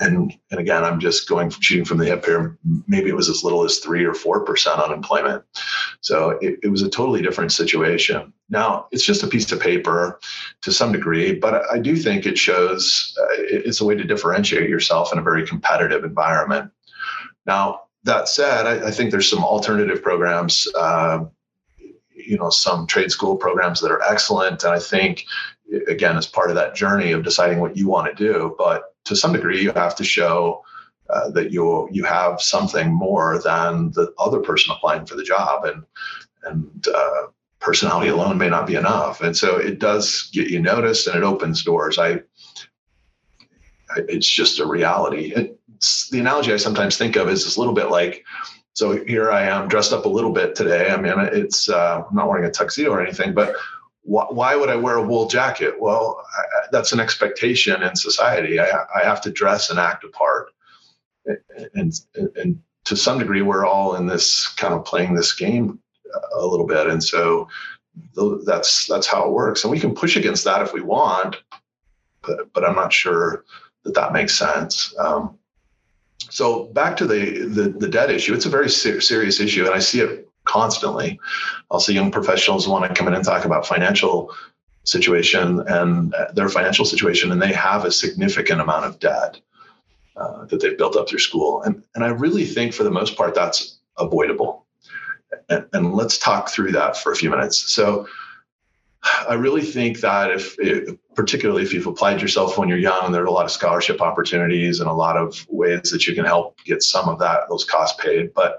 and 0.00 0.32
and 0.50 0.60
again, 0.60 0.84
I'm 0.84 1.00
just 1.00 1.28
going 1.28 1.50
shooting 1.50 1.84
from 1.84 1.98
the 1.98 2.04
hip 2.04 2.24
here. 2.24 2.58
Maybe 2.86 3.08
it 3.08 3.16
was 3.16 3.28
as 3.28 3.42
little 3.42 3.64
as 3.64 3.78
three 3.78 4.04
or 4.04 4.14
four 4.14 4.44
percent 4.44 4.80
unemployment. 4.80 5.44
So 6.00 6.30
it, 6.40 6.58
it 6.62 6.68
was 6.68 6.82
a 6.82 6.90
totally 6.90 7.22
different 7.22 7.52
situation. 7.52 8.32
Now 8.48 8.86
it's 8.92 9.04
just 9.04 9.22
a 9.22 9.28
piece 9.28 9.50
of 9.50 9.60
paper 9.60 10.20
to 10.62 10.72
some 10.72 10.92
degree, 10.92 11.34
but 11.34 11.62
I 11.70 11.78
do 11.78 11.96
think 11.96 12.26
it 12.26 12.38
shows 12.38 13.14
uh, 13.20 13.26
it's 13.38 13.80
a 13.80 13.84
way 13.84 13.96
to 13.96 14.04
differentiate 14.04 14.70
yourself 14.70 15.12
in 15.12 15.18
a 15.18 15.22
very 15.22 15.46
competitive 15.46 16.04
environment. 16.04 16.70
Now 17.46 17.82
that 18.04 18.28
said, 18.28 18.66
I, 18.66 18.88
I 18.88 18.90
think 18.90 19.10
there's 19.10 19.30
some 19.30 19.44
alternative 19.44 20.02
programs. 20.02 20.66
Uh, 20.76 21.24
you 22.14 22.36
know 22.36 22.50
some 22.50 22.86
trade 22.86 23.10
school 23.10 23.36
programs 23.36 23.80
that 23.80 23.92
are 23.92 24.02
excellent 24.02 24.64
and 24.64 24.72
i 24.72 24.78
think 24.78 25.24
again 25.86 26.16
as 26.16 26.26
part 26.26 26.50
of 26.50 26.56
that 26.56 26.74
journey 26.74 27.12
of 27.12 27.22
deciding 27.22 27.60
what 27.60 27.76
you 27.76 27.88
want 27.88 28.06
to 28.08 28.24
do 28.24 28.56
but 28.58 28.94
to 29.08 29.16
some 29.16 29.32
degree 29.32 29.62
you 29.62 29.72
have 29.72 29.96
to 29.96 30.04
show 30.04 30.62
uh, 31.10 31.30
that 31.30 31.50
you 31.50 31.88
you 31.90 32.04
have 32.04 32.40
something 32.40 32.92
more 32.92 33.40
than 33.42 33.90
the 33.92 34.12
other 34.18 34.40
person 34.40 34.74
applying 34.74 35.06
for 35.06 35.16
the 35.16 35.24
job 35.24 35.64
and 35.64 35.82
and 36.44 36.86
uh, 36.94 37.22
personality 37.60 38.08
alone 38.08 38.38
may 38.38 38.48
not 38.48 38.66
be 38.66 38.76
enough. 38.76 39.20
And 39.20 39.36
so 39.36 39.56
it 39.56 39.78
does 39.78 40.30
get 40.32 40.48
you 40.48 40.60
noticed 40.60 41.06
and 41.06 41.16
it 41.16 41.24
opens 41.24 41.64
doors. 41.64 41.98
I, 41.98 42.20
I 43.90 44.00
it's 44.08 44.28
just 44.28 44.60
a 44.60 44.66
reality. 44.66 45.32
It's, 45.34 46.08
the 46.10 46.18
analogy 46.18 46.52
i 46.52 46.56
sometimes 46.56 46.96
think 46.96 47.14
of 47.14 47.28
is 47.28 47.44
this 47.44 47.56
little 47.56 47.72
bit 47.72 47.88
like 47.88 48.24
so 48.72 49.04
here 49.04 49.30
i 49.30 49.44
am 49.44 49.68
dressed 49.68 49.92
up 49.92 50.06
a 50.06 50.08
little 50.08 50.32
bit 50.32 50.56
today. 50.56 50.90
I 50.90 51.00
mean 51.00 51.14
it's 51.32 51.68
uh, 51.68 52.02
i'm 52.02 52.16
not 52.16 52.28
wearing 52.28 52.46
a 52.46 52.50
tuxedo 52.50 52.90
or 52.90 53.00
anything 53.00 53.32
but 53.32 53.54
why 54.08 54.56
would 54.56 54.70
I 54.70 54.76
wear 54.76 54.96
a 54.96 55.02
wool 55.02 55.28
jacket? 55.28 55.74
Well, 55.78 56.24
I, 56.36 56.66
that's 56.72 56.92
an 56.92 57.00
expectation 57.00 57.82
in 57.82 57.94
society. 57.94 58.58
I, 58.58 58.70
I 58.94 59.04
have 59.04 59.20
to 59.22 59.30
dress 59.30 59.68
and 59.68 59.78
act 59.78 60.04
a 60.04 60.08
part. 60.08 60.48
And, 61.26 61.92
and, 62.14 62.30
and 62.36 62.62
to 62.86 62.96
some 62.96 63.18
degree, 63.18 63.42
we're 63.42 63.66
all 63.66 63.96
in 63.96 64.06
this 64.06 64.48
kind 64.56 64.72
of 64.72 64.84
playing 64.84 65.14
this 65.14 65.34
game 65.34 65.78
a 66.34 66.46
little 66.46 66.66
bit. 66.66 66.86
And 66.86 67.04
so 67.04 67.48
that's, 68.46 68.86
that's 68.86 69.06
how 69.06 69.26
it 69.26 69.32
works. 69.32 69.64
And 69.64 69.70
we 69.70 69.78
can 69.78 69.94
push 69.94 70.16
against 70.16 70.44
that 70.44 70.62
if 70.62 70.72
we 70.72 70.80
want, 70.80 71.36
but, 72.22 72.50
but 72.54 72.64
I'm 72.64 72.76
not 72.76 72.92
sure 72.92 73.44
that 73.84 73.94
that 73.94 74.14
makes 74.14 74.34
sense. 74.34 74.94
Um, 74.98 75.38
so 76.30 76.64
back 76.66 76.96
to 76.96 77.06
the, 77.06 77.46
the, 77.46 77.68
the 77.68 77.88
debt 77.88 78.10
issue, 78.10 78.32
it's 78.32 78.46
a 78.46 78.50
very 78.50 78.70
ser- 78.70 79.00
serious 79.00 79.38
issue, 79.38 79.66
and 79.66 79.74
I 79.74 79.80
see 79.80 80.00
it 80.00 80.27
constantly. 80.48 81.20
Also, 81.70 81.92
young 81.92 82.10
professionals 82.10 82.66
want 82.66 82.84
to 82.84 82.94
come 82.94 83.08
in 83.08 83.14
and 83.14 83.24
talk 83.24 83.44
about 83.44 83.66
financial 83.66 84.34
situation 84.84 85.60
and 85.68 86.14
their 86.34 86.48
financial 86.48 86.84
situation, 86.84 87.30
and 87.30 87.40
they 87.40 87.52
have 87.52 87.84
a 87.84 87.92
significant 87.92 88.60
amount 88.60 88.84
of 88.86 88.98
debt 88.98 89.40
uh, 90.16 90.44
that 90.46 90.60
they've 90.60 90.78
built 90.78 90.96
up 90.96 91.08
through 91.08 91.18
school. 91.18 91.62
And, 91.62 91.82
and 91.94 92.02
I 92.02 92.08
really 92.08 92.44
think, 92.44 92.72
for 92.72 92.84
the 92.84 92.90
most 92.90 93.16
part, 93.16 93.34
that's 93.34 93.78
avoidable. 93.98 94.66
And, 95.48 95.66
and 95.72 95.94
let's 95.94 96.18
talk 96.18 96.48
through 96.48 96.72
that 96.72 96.96
for 96.96 97.12
a 97.12 97.16
few 97.16 97.30
minutes. 97.30 97.70
So, 97.72 98.08
I 99.28 99.34
really 99.34 99.62
think 99.62 100.00
that 100.00 100.30
if, 100.30 100.56
particularly 101.14 101.62
if 101.62 101.72
you've 101.72 101.86
applied 101.86 102.20
yourself 102.20 102.58
when 102.58 102.68
you're 102.68 102.78
young, 102.78 103.12
there 103.12 103.22
are 103.22 103.26
a 103.26 103.30
lot 103.30 103.44
of 103.44 103.52
scholarship 103.52 104.00
opportunities 104.00 104.80
and 104.80 104.88
a 104.88 104.92
lot 104.92 105.16
of 105.16 105.46
ways 105.48 105.90
that 105.90 106.06
you 106.06 106.14
can 106.14 106.24
help 106.24 106.58
get 106.64 106.82
some 106.82 107.08
of 107.08 107.18
that 107.20 107.48
those 107.48 107.64
costs 107.64 108.02
paid. 108.02 108.34
But 108.34 108.58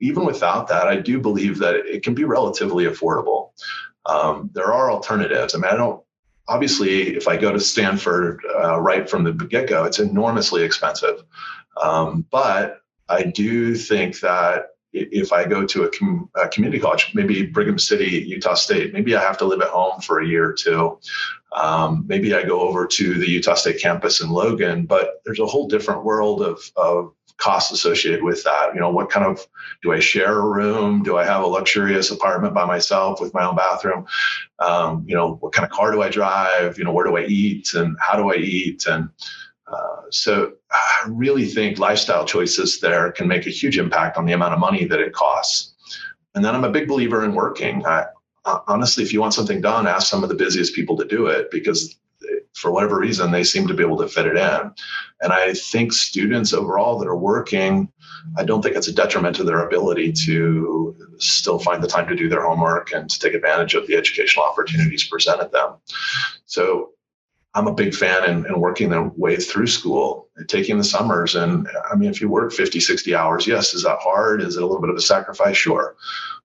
even 0.00 0.24
without 0.24 0.68
that, 0.68 0.86
I 0.86 0.96
do 0.96 1.20
believe 1.20 1.58
that 1.58 1.74
it 1.74 2.02
can 2.02 2.14
be 2.14 2.24
relatively 2.24 2.84
affordable. 2.84 3.50
Um, 4.06 4.50
there 4.52 4.72
are 4.72 4.90
alternatives. 4.90 5.54
I 5.54 5.58
mean, 5.58 5.72
I 5.72 5.76
don't, 5.76 6.02
obviously, 6.48 7.16
if 7.16 7.28
I 7.28 7.36
go 7.36 7.52
to 7.52 7.60
Stanford 7.60 8.40
uh, 8.62 8.80
right 8.80 9.08
from 9.08 9.24
the 9.24 9.32
get 9.32 9.68
go, 9.68 9.84
it's 9.84 9.98
enormously 9.98 10.62
expensive. 10.62 11.24
Um, 11.82 12.26
but 12.30 12.80
I 13.08 13.24
do 13.24 13.74
think 13.74 14.20
that 14.20 14.66
if 14.92 15.32
I 15.32 15.44
go 15.44 15.66
to 15.66 15.84
a, 15.84 15.90
com- 15.90 16.30
a, 16.34 16.48
community 16.48 16.80
college, 16.80 17.12
maybe 17.14 17.46
Brigham 17.46 17.78
City, 17.78 18.24
Utah 18.26 18.54
State, 18.54 18.92
maybe 18.92 19.14
I 19.14 19.20
have 19.20 19.36
to 19.38 19.44
live 19.44 19.60
at 19.60 19.68
home 19.68 20.00
for 20.00 20.20
a 20.20 20.26
year 20.26 20.48
or 20.48 20.52
two. 20.54 20.98
Um, 21.52 22.04
maybe 22.06 22.34
I 22.34 22.44
go 22.44 22.60
over 22.60 22.86
to 22.86 23.14
the 23.14 23.28
Utah 23.28 23.54
State 23.54 23.80
campus 23.80 24.20
in 24.20 24.30
Logan, 24.30 24.86
but 24.86 25.20
there's 25.24 25.40
a 25.40 25.46
whole 25.46 25.68
different 25.68 26.04
world 26.04 26.42
of, 26.42 26.60
of 26.76 27.12
costs 27.38 27.70
associated 27.70 28.22
with 28.22 28.42
that. 28.44 28.74
You 28.74 28.80
know, 28.80 28.90
what 28.90 29.10
kind 29.10 29.26
of 29.26 29.46
do 29.82 29.92
I 29.92 30.00
share 30.00 30.38
a 30.38 30.46
room? 30.46 31.02
Do 31.02 31.16
I 31.16 31.24
have 31.24 31.42
a 31.42 31.46
luxurious 31.46 32.10
apartment 32.10 32.54
by 32.54 32.64
myself 32.64 33.20
with 33.20 33.34
my 33.34 33.44
own 33.44 33.56
bathroom? 33.56 34.06
Um, 34.58 35.04
you 35.06 35.14
know, 35.14 35.34
what 35.36 35.52
kind 35.52 35.64
of 35.64 35.70
car 35.70 35.92
do 35.92 36.02
I 36.02 36.08
drive? 36.08 36.78
You 36.78 36.84
know, 36.84 36.92
where 36.92 37.06
do 37.06 37.16
I 37.16 37.24
eat 37.26 37.74
and 37.74 37.96
how 38.00 38.16
do 38.16 38.30
I 38.32 38.36
eat? 38.36 38.86
And 38.86 39.08
uh, 39.66 40.02
so 40.10 40.52
I 40.70 41.08
really 41.08 41.46
think 41.46 41.78
lifestyle 41.78 42.24
choices 42.24 42.80
there 42.80 43.12
can 43.12 43.28
make 43.28 43.46
a 43.46 43.50
huge 43.50 43.78
impact 43.78 44.16
on 44.16 44.26
the 44.26 44.32
amount 44.32 44.54
of 44.54 44.60
money 44.60 44.84
that 44.84 45.00
it 45.00 45.12
costs. 45.12 45.74
And 46.34 46.44
then 46.44 46.54
I'm 46.54 46.64
a 46.64 46.70
big 46.70 46.88
believer 46.88 47.24
in 47.24 47.34
working. 47.34 47.84
I, 47.86 48.06
honestly, 48.68 49.02
if 49.02 49.12
you 49.12 49.20
want 49.20 49.34
something 49.34 49.60
done, 49.60 49.86
ask 49.86 50.08
some 50.08 50.22
of 50.22 50.28
the 50.28 50.34
busiest 50.34 50.74
people 50.74 50.96
to 50.96 51.04
do 51.04 51.26
it 51.26 51.50
because 51.50 51.98
for 52.56 52.70
whatever 52.70 52.98
reason, 52.98 53.30
they 53.30 53.44
seem 53.44 53.66
to 53.68 53.74
be 53.74 53.82
able 53.82 53.98
to 53.98 54.08
fit 54.08 54.26
it 54.26 54.36
in. 54.36 54.72
And 55.20 55.32
I 55.32 55.52
think 55.52 55.92
students 55.92 56.54
overall 56.54 56.98
that 56.98 57.08
are 57.08 57.16
working, 57.16 57.92
I 58.38 58.44
don't 58.44 58.62
think 58.62 58.76
it's 58.76 58.88
a 58.88 58.92
detriment 58.92 59.36
to 59.36 59.44
their 59.44 59.66
ability 59.66 60.12
to 60.24 60.96
still 61.18 61.58
find 61.58 61.82
the 61.82 61.88
time 61.88 62.08
to 62.08 62.16
do 62.16 62.28
their 62.28 62.46
homework 62.46 62.92
and 62.92 63.10
to 63.10 63.18
take 63.18 63.34
advantage 63.34 63.74
of 63.74 63.86
the 63.86 63.94
educational 63.94 64.46
opportunities 64.46 65.06
presented 65.06 65.52
them. 65.52 65.74
So 66.46 66.92
I'm 67.54 67.66
a 67.66 67.74
big 67.74 67.94
fan 67.94 68.28
in, 68.28 68.46
in 68.46 68.58
working 68.58 68.88
their 68.88 69.02
way 69.02 69.36
through 69.36 69.66
school, 69.66 70.28
taking 70.48 70.78
the 70.78 70.84
summers. 70.84 71.34
And 71.34 71.68
I 71.90 71.94
mean, 71.94 72.10
if 72.10 72.22
you 72.22 72.30
work 72.30 72.52
50, 72.52 72.80
60 72.80 73.14
hours, 73.14 73.46
yes, 73.46 73.74
is 73.74 73.82
that 73.82 73.98
hard? 74.00 74.42
Is 74.42 74.56
it 74.56 74.62
a 74.62 74.66
little 74.66 74.80
bit 74.80 74.90
of 74.90 74.96
a 74.96 75.02
sacrifice? 75.02 75.56
Sure. 75.56 75.96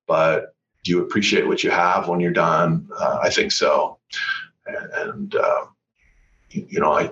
But 0.07 0.55
do 0.83 0.91
you 0.91 1.01
appreciate 1.01 1.47
what 1.47 1.63
you 1.63 1.71
have 1.71 2.09
when 2.09 2.19
you're 2.19 2.31
done? 2.31 2.89
Uh, 2.97 3.19
I 3.21 3.29
think 3.29 3.53
so. 3.53 3.97
And, 4.65 4.91
and 4.93 5.35
uh, 5.35 5.65
you 6.51 6.79
know, 6.79 6.93
I, 6.93 7.11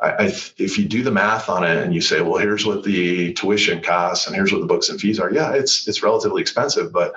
I, 0.00 0.24
if 0.58 0.78
you 0.78 0.84
do 0.86 1.02
the 1.02 1.10
math 1.10 1.48
on 1.48 1.64
it 1.64 1.78
and 1.78 1.94
you 1.94 2.00
say, 2.00 2.20
well, 2.20 2.38
here's 2.38 2.66
what 2.66 2.84
the 2.84 3.32
tuition 3.34 3.80
costs 3.80 4.26
and 4.26 4.34
here's 4.34 4.52
what 4.52 4.60
the 4.60 4.66
books 4.66 4.88
and 4.88 5.00
fees 5.00 5.20
are, 5.20 5.32
yeah, 5.32 5.52
it's 5.52 5.86
it's 5.88 6.02
relatively 6.02 6.42
expensive, 6.42 6.92
but 6.92 7.14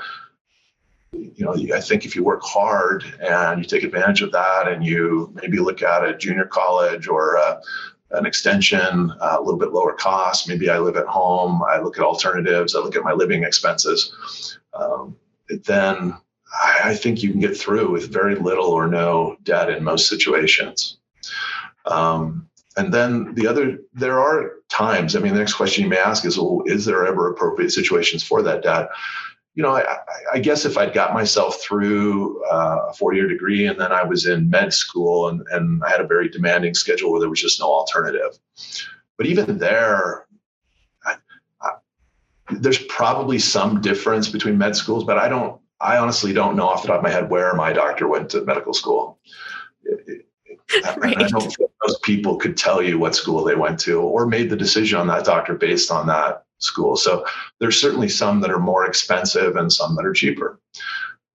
you 1.14 1.46
know, 1.46 1.56
I 1.76 1.82
think 1.82 2.06
if 2.06 2.16
you 2.16 2.24
work 2.24 2.42
hard 2.44 3.04
and 3.22 3.60
you 3.60 3.66
take 3.66 3.84
advantage 3.84 4.22
of 4.22 4.32
that, 4.34 4.68
and 4.68 4.86
you 4.86 5.32
maybe 5.42 5.58
look 5.58 5.82
at 5.82 6.06
a 6.06 6.18
junior 6.18 6.46
college 6.46 7.08
or 7.08 7.36
a, 7.36 7.62
an 8.12 8.26
extension, 8.26 9.12
uh, 9.22 9.38
a 9.38 9.42
little 9.42 9.60
bit 9.60 9.72
lower 9.72 9.94
cost. 9.94 10.48
Maybe 10.48 10.70
I 10.70 10.80
live 10.80 10.98
at 10.98 11.08
home. 11.08 11.62
I 11.64 11.80
look 11.80 11.98
at 11.98 12.04
alternatives. 12.04 12.76
I 12.76 12.80
look 12.80 12.96
at 12.96 13.04
my 13.04 13.14
living 13.14 13.44
expenses. 13.44 14.58
Um, 14.74 15.16
then 15.66 16.16
I, 16.62 16.80
I 16.86 16.96
think 16.96 17.24
you 17.24 17.32
can 17.32 17.40
get 17.40 17.58
through 17.58 17.92
with 17.92 18.12
very 18.12 18.36
little 18.36 18.68
or 18.68 18.88
no 18.88 19.38
debt 19.44 19.70
in 19.70 19.84
most 19.84 20.08
situations. 20.08 20.98
Um, 21.86 22.50
and 22.78 22.94
then 22.94 23.34
the 23.34 23.48
other, 23.48 23.80
there 23.94 24.20
are 24.20 24.52
times, 24.70 25.16
I 25.16 25.20
mean, 25.20 25.34
the 25.34 25.40
next 25.40 25.56
question 25.56 25.84
you 25.84 25.90
may 25.90 25.98
ask 25.98 26.26
is, 26.26 26.38
well, 26.38 26.62
is 26.66 26.86
there 26.86 27.06
ever 27.08 27.32
appropriate 27.32 27.72
situations 27.72 28.24
for 28.24 28.44
that 28.44 28.62
Dad? 28.62 28.88
You 29.56 29.64
know, 29.64 29.76
I, 29.76 29.98
I 30.34 30.40
guess 30.40 30.66
if 30.66 30.78
I'd 30.78 30.94
got 30.94 31.16
myself 31.16 31.60
through 31.60 32.46
uh, 32.46 32.90
a 32.90 32.94
four 32.94 33.14
year 33.14 33.28
degree 33.28 33.66
and 33.66 33.80
then 33.80 33.92
I 33.92 34.04
was 34.04 34.28
in 34.28 34.52
med 34.52 34.72
school 34.72 35.30
and, 35.30 35.42
and 35.52 35.84
I 35.84 35.90
had 35.90 36.02
a 36.02 36.08
very 36.08 36.30
demanding 36.30 36.76
schedule 36.76 37.12
where 37.12 37.20
there 37.20 37.30
was 37.30 37.42
just 37.42 37.60
no 37.60 37.66
alternative. 37.66 38.38
But 39.18 39.26
even 39.26 39.58
there, 39.58 40.28
I, 41.04 41.16
I, 41.60 41.70
there's 42.52 42.78
probably 42.78 43.40
some 43.40 43.82
difference 43.82 44.30
between 44.30 44.60
med 44.60 44.76
schools, 44.76 45.04
but 45.04 45.18
I 45.18 45.28
don't, 45.28 45.60
I 45.82 45.98
honestly 45.98 46.34
don't 46.34 46.56
know 46.56 46.68
off 46.68 46.84
the 46.84 46.90
top 46.90 46.98
of 46.98 47.04
my 47.04 47.10
head 47.10 47.32
where 47.32 47.56
my 47.56 47.74
doctor 47.74 48.08
went 48.08 48.30
to 48.32 48.46
medical 48.46 48.74
school. 48.76 49.18
It, 49.84 50.27
right. 50.98 51.18
I 51.18 51.28
don't 51.28 51.42
think 51.42 51.70
most 51.86 52.02
people 52.04 52.38
could 52.38 52.58
tell 52.58 52.82
you 52.82 53.00
what 53.00 53.16
school 53.16 53.44
they 53.44 53.56
went 53.56 53.80
to 53.82 54.02
or 54.02 54.26
made 54.26 54.50
the 54.50 54.56
decision 54.56 55.00
on 55.00 55.08
that 55.08 55.26
doctor 55.26 55.56
based 55.56 55.92
on 55.92 56.08
that 56.08 56.46
school. 56.60 56.96
So 56.96 57.26
there's 57.60 57.80
certainly 57.80 58.10
some 58.10 58.42
that 58.42 58.52
are 58.52 58.60
more 58.60 58.86
expensive 58.86 59.56
and 59.56 59.72
some 59.72 59.96
that 59.96 60.06
are 60.06 60.14
cheaper. 60.14 60.60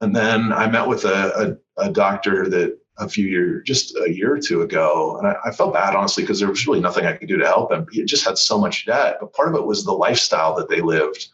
And 0.01 0.15
then 0.15 0.53
I 0.53 0.69
met 0.69 0.89
with 0.89 1.05
a, 1.05 1.59
a, 1.79 1.85
a 1.85 1.93
doctor 1.93 2.49
that 2.49 2.79
a 2.99 3.09
few 3.09 3.27
years, 3.27 3.63
just 3.65 3.97
a 3.97 4.13
year 4.13 4.35
or 4.35 4.39
two 4.39 4.63
ago, 4.63 5.17
and 5.19 5.27
I, 5.27 5.37
I 5.47 5.51
felt 5.53 5.73
bad 5.73 5.95
honestly 5.95 6.23
because 6.23 6.39
there 6.39 6.49
was 6.49 6.67
really 6.67 6.81
nothing 6.81 7.07
I 7.07 7.15
could 7.15 7.29
do 7.29 7.39
to 7.39 7.47
help 7.47 7.73
him. 7.73 7.87
He 7.91 8.05
just 8.05 8.25
had 8.25 8.37
so 8.37 8.59
much 8.59 8.85
debt, 8.85 9.17
but 9.21 9.33
part 9.33 9.49
of 9.49 9.55
it 9.55 9.67
was 9.67 9.85
the 9.85 9.93
lifestyle 9.93 10.55
that 10.57 10.69
they 10.69 10.81
lived 10.81 11.29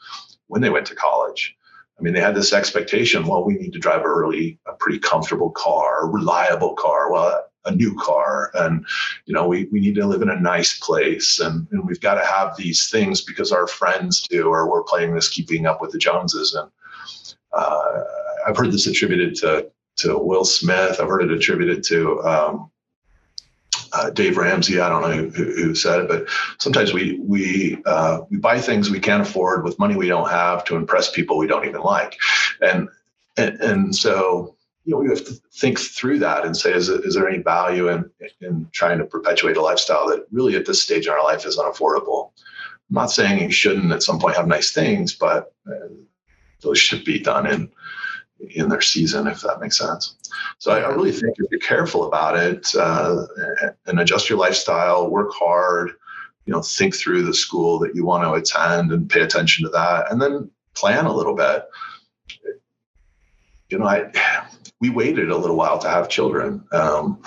when 0.47 0.63
they 0.63 0.71
went 0.71 0.87
to 0.87 0.95
college. 0.95 1.57
I 1.99 2.03
mean, 2.03 2.15
they 2.15 2.21
had 2.21 2.37
this 2.37 2.53
expectation. 2.53 3.27
Well, 3.27 3.45
we 3.45 3.55
need 3.55 3.73
to 3.73 3.81
drive 3.81 4.05
a 4.05 4.15
really 4.15 4.61
a 4.69 4.73
pretty 4.75 5.01
comfortable 5.01 5.51
car, 5.51 6.05
a 6.05 6.07
reliable 6.07 6.75
car. 6.75 7.11
Well, 7.11 7.45
a 7.65 7.75
new 7.75 7.95
car 7.97 8.51
and 8.55 8.87
you 9.27 9.35
know 9.35 9.47
we, 9.47 9.65
we 9.73 9.81
need 9.81 9.95
to 9.95 10.07
live 10.07 10.23
in 10.23 10.31
a 10.31 10.41
nice 10.41 10.79
place 10.79 11.41
and, 11.41 11.67
and 11.71 11.87
we've 11.87 12.01
got 12.01 12.15
to 12.15 12.25
have 12.25 12.57
these 12.57 12.89
things 12.89 13.21
because 13.21 13.53
our 13.53 13.67
friends 13.67 14.27
do 14.29 14.49
or 14.49 14.71
we're 14.71 14.83
playing 14.85 15.15
this 15.15 15.29
keeping 15.29 15.67
up 15.67 15.81
with 15.81 15.91
the 15.91 15.99
joneses 15.99 16.55
and 16.55 16.71
uh, 17.53 18.05
i've 18.47 18.57
heard 18.57 18.73
this 18.73 18.87
attributed 18.87 19.35
to 19.35 19.69
to 19.99 20.17
will 20.17 20.45
smith. 20.45 21.01
I've 21.01 21.09
heard 21.09 21.23
it 21.23 21.31
attributed 21.31 21.83
to 21.85 22.23
um, 22.23 22.71
uh, 23.93 24.11
Dave 24.11 24.37
Ramsey, 24.37 24.81
I 24.81 24.89
don't 24.89 25.03
know 25.03 25.29
who, 25.31 25.53
who, 25.53 25.75
said 25.75 26.01
it, 26.01 26.09
but 26.09 26.27
sometimes 26.59 26.93
we 26.93 27.19
we 27.21 27.79
uh, 27.85 28.21
we 28.31 28.39
buy 28.39 28.61
things 28.61 28.91
we 28.91 29.01
can't 29.01 29.23
afford 29.23 29.65
with 29.65 29.79
money 29.79 29.97
we 29.97 30.09
don't 30.09 30.29
have 30.29 30.65
to 30.67 30.77
impress 30.77 31.11
people 31.11 31.37
we 31.37 31.47
don't 31.47 31.67
even 31.67 31.81
like, 31.81 32.19
and 32.61 32.89
and, 33.37 33.61
and 33.61 33.97
so 33.97 34.57
you 34.89 34.95
know 34.95 35.01
we 35.01 35.09
have 35.11 35.23
to 35.23 35.35
think 35.53 35.79
through 35.79 36.19
that 36.19 36.47
and 36.47 36.57
say 36.57 36.73
is, 36.73 36.89
is 36.89 37.15
there 37.15 37.29
any 37.29 37.43
value 37.43 37.91
in 37.91 38.11
in 38.41 38.67
trying 38.73 38.97
to 38.97 39.05
perpetuate 39.05 39.59
a 39.59 39.61
lifestyle 39.61 40.09
that 40.09 40.25
really 40.31 40.57
at 40.57 40.65
this 40.65 40.83
stage 40.83 41.07
in 41.07 41.13
our 41.13 41.23
life 41.23 41.45
is 41.45 41.59
unaffordable. 41.59 42.31
I'm 42.89 42.95
not 42.95 43.11
saying 43.11 43.43
you 43.43 43.51
shouldn't 43.51 43.93
at 43.93 44.03
some 44.03 44.19
point 44.19 44.37
have 44.37 44.47
nice 44.47 44.73
things, 44.73 45.15
but 45.15 45.53
uh, 45.71 45.89
those 46.63 46.79
should 46.79 47.05
be 47.05 47.19
done 47.19 47.47
in 47.47 47.71
in 48.55 48.71
their 48.71 48.81
season, 48.81 49.27
if 49.27 49.43
that 49.43 49.61
makes 49.61 49.77
sense. 49.77 50.17
So 50.57 50.71
I, 50.71 50.79
I 50.79 50.89
really 50.89 51.13
think 51.13 51.35
if 51.37 51.51
you're 51.51 51.61
careful 51.61 52.07
about 52.07 52.39
it 52.39 52.75
uh, 52.75 53.27
and 53.85 54.01
adjust 54.01 54.31
your 54.31 54.39
lifestyle, 54.39 55.11
work 55.11 55.33
hard, 55.35 55.91
you 56.47 56.53
know, 56.55 56.63
think 56.63 56.95
through 56.95 57.25
the 57.25 57.35
school 57.35 57.79
that 57.81 57.95
you 57.95 58.07
want 58.07 58.25
to 58.25 58.33
attend 58.33 58.93
and 58.93 59.11
pay 59.11 59.21
attention 59.21 59.65
to 59.65 59.71
that, 59.71 60.11
and 60.11 60.23
then 60.23 60.51
plan 60.75 61.05
a 61.05 61.13
little 61.13 61.35
bit. 61.35 61.65
You 63.69 63.81
know, 63.81 63.87
I 63.87 64.11
we 64.81 64.91
waited 64.91 65.31
a 65.31 65.37
little 65.37 65.57
while 65.57 65.79
to 65.79 65.89
have 65.89 66.09
children. 66.09 66.65
Um, 66.73 67.23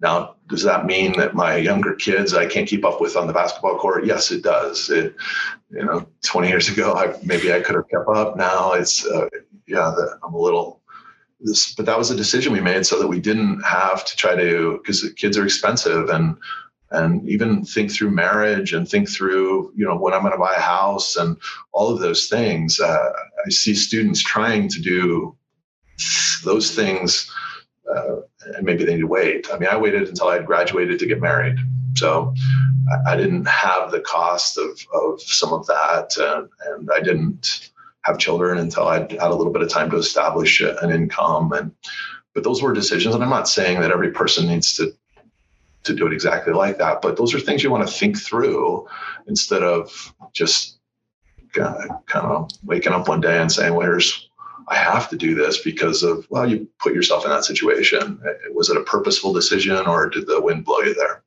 now, 0.00 0.36
does 0.48 0.62
that 0.64 0.86
mean 0.86 1.16
that 1.18 1.34
my 1.34 1.56
younger 1.56 1.94
kids 1.94 2.34
I 2.34 2.46
can't 2.46 2.68
keep 2.68 2.84
up 2.84 3.00
with 3.00 3.16
on 3.16 3.26
the 3.26 3.32
basketball 3.32 3.78
court? 3.78 4.04
Yes, 4.04 4.30
it 4.30 4.42
does. 4.42 4.90
It, 4.90 5.14
you 5.70 5.84
know, 5.84 6.06
20 6.22 6.48
years 6.48 6.68
ago, 6.68 6.94
I, 6.94 7.14
maybe 7.24 7.52
I 7.52 7.60
could 7.60 7.76
have 7.76 7.88
kept 7.88 8.08
up. 8.08 8.36
Now 8.36 8.72
it's, 8.72 9.06
uh, 9.06 9.28
yeah, 9.66 9.94
I'm 10.22 10.34
a 10.34 10.38
little. 10.38 10.80
This, 11.40 11.74
but 11.74 11.84
that 11.86 11.98
was 11.98 12.10
a 12.10 12.16
decision 12.16 12.52
we 12.52 12.60
made 12.60 12.86
so 12.86 12.98
that 12.98 13.08
we 13.08 13.20
didn't 13.20 13.60
have 13.62 14.04
to 14.04 14.16
try 14.16 14.34
to 14.34 14.78
because 14.78 15.10
kids 15.14 15.36
are 15.36 15.44
expensive 15.44 16.08
and 16.08 16.36
and 16.90 17.28
even 17.28 17.64
think 17.64 17.90
through 17.90 18.12
marriage 18.12 18.72
and 18.72 18.88
think 18.88 19.10
through 19.10 19.72
you 19.76 19.84
know 19.84 19.96
when 19.96 20.14
i'm 20.14 20.22
going 20.22 20.32
to 20.32 20.38
buy 20.38 20.54
a 20.54 20.60
house 20.60 21.16
and 21.16 21.36
all 21.72 21.92
of 21.92 22.00
those 22.00 22.28
things 22.28 22.80
uh, 22.80 23.12
i 23.44 23.50
see 23.50 23.74
students 23.74 24.22
trying 24.22 24.68
to 24.68 24.80
do 24.80 25.36
those 26.44 26.74
things 26.74 27.30
uh, 27.92 28.16
and 28.56 28.64
maybe 28.64 28.84
they 28.84 28.94
need 28.94 29.00
to 29.00 29.06
wait. 29.06 29.48
I 29.52 29.58
mean, 29.58 29.68
I 29.68 29.76
waited 29.76 30.08
until 30.08 30.28
I 30.28 30.34
had 30.34 30.46
graduated 30.46 30.98
to 30.98 31.06
get 31.06 31.20
married. 31.20 31.56
So 31.96 32.34
I, 33.06 33.16
didn't 33.16 33.46
have 33.46 33.90
the 33.90 34.00
cost 34.00 34.58
of, 34.58 34.78
of 34.92 35.20
some 35.20 35.52
of 35.52 35.66
that. 35.66 36.16
And, 36.18 36.48
and 36.66 36.90
I 36.92 37.00
didn't 37.00 37.70
have 38.02 38.18
children 38.18 38.58
until 38.58 38.88
I'd 38.88 39.12
had 39.12 39.30
a 39.30 39.34
little 39.34 39.52
bit 39.52 39.62
of 39.62 39.68
time 39.68 39.90
to 39.90 39.96
establish 39.96 40.60
an 40.60 40.90
income. 40.90 41.52
And, 41.52 41.72
but 42.34 42.42
those 42.42 42.62
were 42.62 42.72
decisions. 42.72 43.14
And 43.14 43.22
I'm 43.22 43.30
not 43.30 43.48
saying 43.48 43.80
that 43.80 43.92
every 43.92 44.10
person 44.10 44.48
needs 44.48 44.74
to, 44.76 44.92
to 45.84 45.94
do 45.94 46.06
it 46.06 46.12
exactly 46.12 46.52
like 46.52 46.78
that, 46.78 47.02
but 47.02 47.16
those 47.16 47.34
are 47.34 47.40
things 47.40 47.62
you 47.62 47.70
want 47.70 47.86
to 47.86 47.94
think 47.94 48.18
through 48.18 48.88
instead 49.28 49.62
of 49.62 50.14
just 50.32 50.78
kind 51.52 52.00
of 52.14 52.50
waking 52.64 52.92
up 52.92 53.06
one 53.06 53.20
day 53.20 53.40
and 53.40 53.52
saying, 53.52 53.74
well, 53.74 53.86
I 54.68 54.76
have 54.76 55.08
to 55.10 55.16
do 55.16 55.34
this 55.34 55.62
because 55.62 56.02
of, 56.02 56.26
well, 56.30 56.48
you 56.48 56.68
put 56.78 56.94
yourself 56.94 57.24
in 57.24 57.30
that 57.30 57.44
situation. 57.44 58.20
Was 58.52 58.70
it 58.70 58.76
a 58.76 58.82
purposeful 58.82 59.32
decision 59.32 59.86
or 59.86 60.08
did 60.08 60.26
the 60.26 60.40
wind 60.40 60.64
blow 60.64 60.80
you 60.80 60.94
there? 60.94 61.22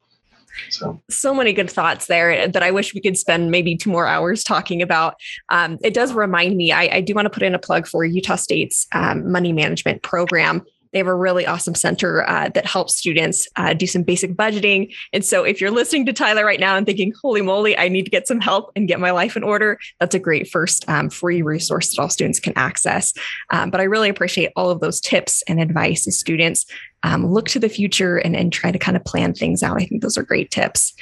So. 0.69 0.99
so 1.09 1.33
many 1.33 1.53
good 1.53 1.69
thoughts 1.69 2.07
there 2.07 2.47
that 2.47 2.63
I 2.63 2.71
wish 2.71 2.93
we 2.93 3.01
could 3.01 3.17
spend 3.17 3.51
maybe 3.51 3.77
two 3.77 3.91
more 3.91 4.07
hours 4.07 4.43
talking 4.43 4.81
about. 4.81 5.15
Um, 5.49 5.77
it 5.83 5.93
does 5.93 6.13
remind 6.13 6.57
me, 6.57 6.71
I, 6.71 6.89
I, 6.95 7.01
do 7.01 7.13
want 7.13 7.25
to 7.25 7.29
put 7.29 7.43
in 7.43 7.53
a 7.53 7.59
plug 7.59 7.87
for 7.87 8.03
Utah 8.03 8.35
State's 8.35 8.87
um, 8.93 9.31
money 9.31 9.53
management 9.53 10.01
program. 10.01 10.65
They 10.91 10.99
have 10.99 11.07
a 11.07 11.15
really 11.15 11.45
awesome 11.45 11.75
center 11.75 12.27
uh, 12.27 12.49
that 12.49 12.65
helps 12.65 12.95
students 12.95 13.47
uh, 13.55 13.73
do 13.73 13.87
some 13.87 14.03
basic 14.03 14.35
budgeting. 14.35 14.93
And 15.13 15.23
so, 15.23 15.43
if 15.43 15.61
you're 15.61 15.71
listening 15.71 16.05
to 16.07 16.13
Tyler 16.13 16.45
right 16.45 16.59
now 16.59 16.75
and 16.75 16.85
thinking, 16.85 17.13
holy 17.21 17.41
moly, 17.41 17.77
I 17.77 17.87
need 17.87 18.03
to 18.03 18.11
get 18.11 18.27
some 18.27 18.41
help 18.41 18.71
and 18.75 18.87
get 18.87 18.99
my 18.99 19.11
life 19.11 19.35
in 19.35 19.43
order, 19.43 19.79
that's 19.99 20.15
a 20.15 20.19
great 20.19 20.49
first 20.49 20.87
um, 20.89 21.09
free 21.09 21.41
resource 21.41 21.89
that 21.89 22.01
all 22.01 22.09
students 22.09 22.39
can 22.39 22.53
access. 22.55 23.13
Um, 23.51 23.69
but 23.69 23.79
I 23.79 23.85
really 23.85 24.09
appreciate 24.09 24.51
all 24.55 24.69
of 24.69 24.79
those 24.79 25.01
tips 25.01 25.43
and 25.47 25.59
advice 25.59 26.07
as 26.07 26.17
students 26.17 26.65
um, 27.03 27.25
look 27.25 27.47
to 27.49 27.59
the 27.59 27.69
future 27.69 28.17
and, 28.17 28.35
and 28.35 28.51
try 28.51 28.71
to 28.71 28.79
kind 28.79 28.97
of 28.97 29.05
plan 29.05 29.33
things 29.33 29.63
out. 29.63 29.81
I 29.81 29.85
think 29.85 30.01
those 30.01 30.17
are 30.17 30.23
great 30.23 30.51
tips. 30.51 30.93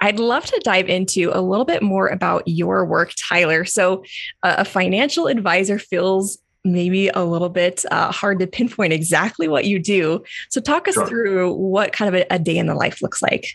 I'd 0.00 0.18
love 0.18 0.44
to 0.46 0.60
dive 0.64 0.88
into 0.88 1.30
a 1.32 1.40
little 1.40 1.64
bit 1.64 1.82
more 1.82 2.08
about 2.08 2.42
your 2.46 2.84
work, 2.84 3.12
Tyler. 3.16 3.64
So, 3.64 4.04
uh, 4.42 4.56
a 4.58 4.64
financial 4.64 5.26
advisor 5.26 5.78
feels 5.78 6.38
maybe 6.64 7.08
a 7.08 7.24
little 7.24 7.50
bit 7.50 7.84
uh, 7.90 8.10
hard 8.10 8.38
to 8.38 8.46
pinpoint 8.46 8.92
exactly 8.92 9.48
what 9.48 9.66
you 9.66 9.78
do. 9.78 10.24
So, 10.48 10.60
talk 10.60 10.88
us 10.88 10.94
sure. 10.94 11.06
through 11.06 11.52
what 11.52 11.92
kind 11.92 12.14
of 12.14 12.22
a, 12.22 12.34
a, 12.34 12.38
day 12.38 12.56
in 12.56 12.66
the 12.66 12.74
life 12.74 13.02
looks 13.02 13.22
like. 13.22 13.46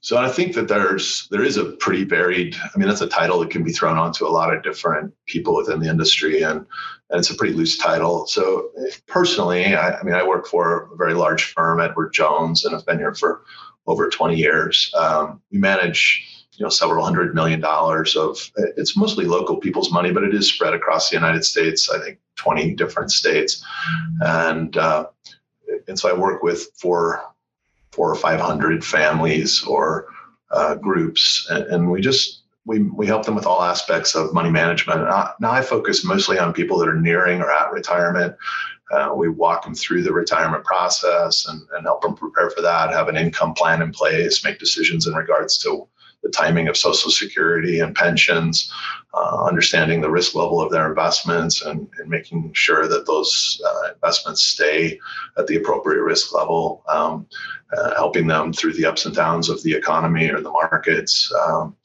So, 0.00 0.18
I 0.18 0.28
think 0.28 0.54
that 0.54 0.68
there's 0.68 1.28
there 1.30 1.44
is 1.44 1.56
a 1.56 1.64
pretty 1.64 2.04
varied. 2.04 2.56
I 2.62 2.78
mean, 2.78 2.88
that's 2.88 3.00
a 3.00 3.08
title 3.08 3.38
that 3.40 3.50
can 3.50 3.62
be 3.62 3.72
thrown 3.72 3.98
onto 3.98 4.26
a 4.26 4.28
lot 4.28 4.54
of 4.54 4.62
different 4.62 5.14
people 5.26 5.54
within 5.54 5.80
the 5.80 5.88
industry, 5.88 6.42
and 6.42 6.66
and 7.10 7.18
it's 7.18 7.30
a 7.30 7.34
pretty 7.34 7.54
loose 7.54 7.78
title. 7.78 8.26
So, 8.26 8.70
personally, 9.06 9.74
I, 9.74 9.98
I 9.98 10.02
mean, 10.02 10.14
I 10.14 10.26
work 10.26 10.46
for 10.46 10.90
a 10.92 10.96
very 10.96 11.14
large 11.14 11.44
firm, 11.44 11.80
Edward 11.80 12.12
Jones, 12.12 12.64
and 12.64 12.74
I've 12.74 12.86
been 12.86 12.98
here 12.98 13.14
for 13.14 13.42
over 13.86 14.08
20 14.08 14.36
years. 14.36 14.92
Um, 14.96 15.40
we 15.50 15.58
manage 15.58 16.39
you 16.60 16.66
know 16.66 16.70
several 16.70 17.02
hundred 17.02 17.34
million 17.34 17.58
dollars 17.58 18.14
of 18.16 18.38
it's 18.76 18.94
mostly 18.94 19.24
local 19.24 19.56
people's 19.56 19.90
money, 19.90 20.12
but 20.12 20.22
it 20.22 20.34
is 20.34 20.46
spread 20.46 20.74
across 20.74 21.08
the 21.08 21.16
United 21.16 21.42
States. 21.42 21.88
I 21.88 21.98
think 21.98 22.18
20 22.36 22.74
different 22.74 23.10
states, 23.10 23.64
and 24.20 24.76
uh, 24.76 25.06
and 25.88 25.98
so 25.98 26.10
I 26.10 26.12
work 26.12 26.42
with 26.42 26.70
four 26.78 27.22
four 27.92 28.10
or 28.10 28.14
five 28.14 28.40
hundred 28.40 28.84
families 28.84 29.64
or 29.64 30.08
uh, 30.50 30.74
groups, 30.74 31.46
and, 31.48 31.64
and, 31.64 31.90
we 31.90 32.02
just 32.02 32.42
we 32.66 32.82
we 32.82 33.06
help 33.06 33.24
them 33.24 33.36
with 33.36 33.46
all 33.46 33.62
aspects 33.62 34.14
of 34.14 34.34
money 34.34 34.50
management. 34.50 35.00
I, 35.00 35.32
now 35.40 35.52
I 35.52 35.62
focus 35.62 36.04
mostly 36.04 36.38
on 36.38 36.52
people 36.52 36.76
that 36.78 36.88
are 36.88 37.00
nearing 37.00 37.40
or 37.40 37.50
at 37.50 37.72
retirement. 37.72 38.36
Uh, 38.92 39.14
we 39.16 39.28
walk 39.28 39.64
them 39.64 39.74
through 39.74 40.02
the 40.02 40.12
retirement 40.12 40.64
process 40.64 41.46
and, 41.48 41.62
and 41.72 41.86
help 41.86 42.02
them 42.02 42.14
prepare 42.14 42.50
for 42.50 42.60
that, 42.60 42.90
have 42.90 43.08
an 43.08 43.16
income 43.16 43.54
plan 43.54 43.80
in 43.80 43.92
place, 43.92 44.44
make 44.44 44.58
decisions 44.58 45.06
in 45.06 45.14
regards 45.14 45.56
to 45.56 45.86
the 46.22 46.30
timing 46.30 46.68
of 46.68 46.76
Social 46.76 47.10
Security 47.10 47.80
and 47.80 47.94
pensions, 47.94 48.72
uh, 49.14 49.44
understanding 49.44 50.00
the 50.00 50.10
risk 50.10 50.34
level 50.34 50.60
of 50.60 50.70
their 50.70 50.88
investments, 50.88 51.62
and, 51.62 51.88
and 51.98 52.08
making 52.08 52.52
sure 52.52 52.86
that 52.88 53.06
those 53.06 53.60
uh, 53.66 53.92
investments 53.94 54.42
stay 54.42 54.98
at 55.38 55.46
the 55.46 55.56
appropriate 55.56 56.02
risk 56.02 56.34
level, 56.34 56.82
um, 56.88 57.26
uh, 57.76 57.94
helping 57.94 58.26
them 58.26 58.52
through 58.52 58.74
the 58.74 58.84
ups 58.84 59.06
and 59.06 59.14
downs 59.14 59.48
of 59.48 59.62
the 59.62 59.72
economy 59.72 60.28
or 60.30 60.40
the 60.40 60.50
markets. 60.50 61.32
Um, 61.46 61.76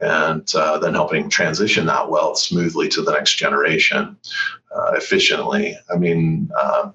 and 0.00 0.52
uh, 0.56 0.78
then 0.78 0.94
helping 0.94 1.30
transition 1.30 1.86
that 1.86 2.10
wealth 2.10 2.36
smoothly 2.36 2.88
to 2.88 3.02
the 3.02 3.12
next 3.12 3.36
generation 3.36 4.16
uh, 4.74 4.92
efficiently. 4.94 5.78
I 5.94 5.96
mean, 5.96 6.50
uh, 6.60 6.90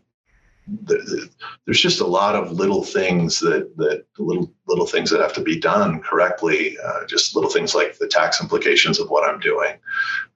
there's 0.67 1.81
just 1.81 2.01
a 2.01 2.05
lot 2.05 2.35
of 2.35 2.51
little 2.51 2.83
things 2.83 3.39
that 3.39 3.75
that 3.77 4.05
little 4.17 4.51
little 4.67 4.85
things 4.85 5.09
that 5.09 5.21
have 5.21 5.33
to 5.33 5.41
be 5.41 5.59
done 5.59 6.01
correctly. 6.01 6.77
Uh, 6.83 7.05
just 7.05 7.35
little 7.35 7.49
things 7.49 7.73
like 7.73 7.97
the 7.97 8.07
tax 8.07 8.41
implications 8.41 8.99
of 8.99 9.09
what 9.09 9.27
I'm 9.27 9.39
doing. 9.39 9.75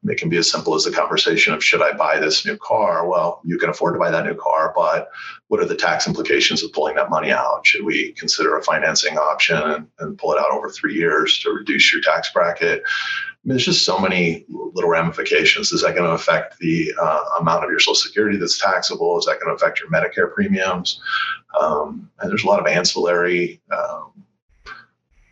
It 0.05 0.17
can 0.17 0.29
be 0.29 0.37
as 0.37 0.49
simple 0.49 0.73
as 0.73 0.83
the 0.83 0.91
conversation 0.91 1.53
of 1.53 1.63
should 1.63 1.81
I 1.81 1.93
buy 1.93 2.19
this 2.19 2.45
new 2.45 2.57
car? 2.57 3.07
Well, 3.07 3.41
you 3.43 3.57
can 3.57 3.69
afford 3.69 3.93
to 3.93 3.99
buy 3.99 4.09
that 4.09 4.25
new 4.25 4.35
car, 4.35 4.73
but 4.75 5.11
what 5.47 5.59
are 5.59 5.65
the 5.65 5.75
tax 5.75 6.07
implications 6.07 6.63
of 6.63 6.73
pulling 6.73 6.95
that 6.95 7.09
money 7.09 7.31
out? 7.31 7.65
Should 7.65 7.83
we 7.83 8.13
consider 8.13 8.57
a 8.57 8.63
financing 8.63 9.17
option 9.17 9.57
and, 9.57 9.87
and 9.99 10.17
pull 10.17 10.33
it 10.33 10.39
out 10.39 10.51
over 10.51 10.69
three 10.69 10.95
years 10.95 11.37
to 11.39 11.51
reduce 11.51 11.91
your 11.93 12.01
tax 12.01 12.31
bracket? 12.33 12.83
I 13.43 13.47
mean, 13.47 13.55
there's 13.55 13.65
just 13.65 13.85
so 13.85 13.99
many 13.99 14.45
little 14.49 14.89
ramifications. 14.89 15.71
Is 15.71 15.81
that 15.81 15.95
going 15.95 16.07
to 16.07 16.13
affect 16.13 16.59
the 16.59 16.93
uh, 17.01 17.23
amount 17.39 17.63
of 17.63 17.71
your 17.71 17.79
Social 17.79 17.95
Security 17.95 18.37
that's 18.37 18.59
taxable? 18.59 19.17
Is 19.17 19.25
that 19.25 19.39
going 19.39 19.47
to 19.47 19.55
affect 19.55 19.79
your 19.79 19.89
Medicare 19.89 20.31
premiums? 20.31 21.01
Um, 21.59 22.09
and 22.19 22.29
there's 22.29 22.43
a 22.43 22.47
lot 22.47 22.59
of 22.59 22.67
ancillary, 22.67 23.61
um, 23.71 24.11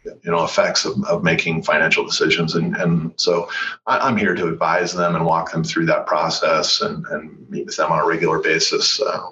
you 0.05 0.31
know, 0.31 0.43
effects 0.43 0.85
of, 0.85 1.03
of 1.05 1.23
making 1.23 1.63
financial 1.63 2.05
decisions. 2.05 2.55
And, 2.55 2.75
and 2.77 3.13
so 3.17 3.49
I, 3.85 4.07
am 4.07 4.17
here 4.17 4.35
to 4.35 4.47
advise 4.47 4.93
them 4.93 5.15
and 5.15 5.25
walk 5.25 5.51
them 5.51 5.63
through 5.63 5.85
that 5.87 6.07
process 6.07 6.81
and, 6.81 7.05
and 7.07 7.49
meet 7.49 7.65
with 7.65 7.75
them 7.75 7.91
on 7.91 7.99
a 7.99 8.07
regular 8.07 8.39
basis, 8.39 9.01
uh, 9.01 9.31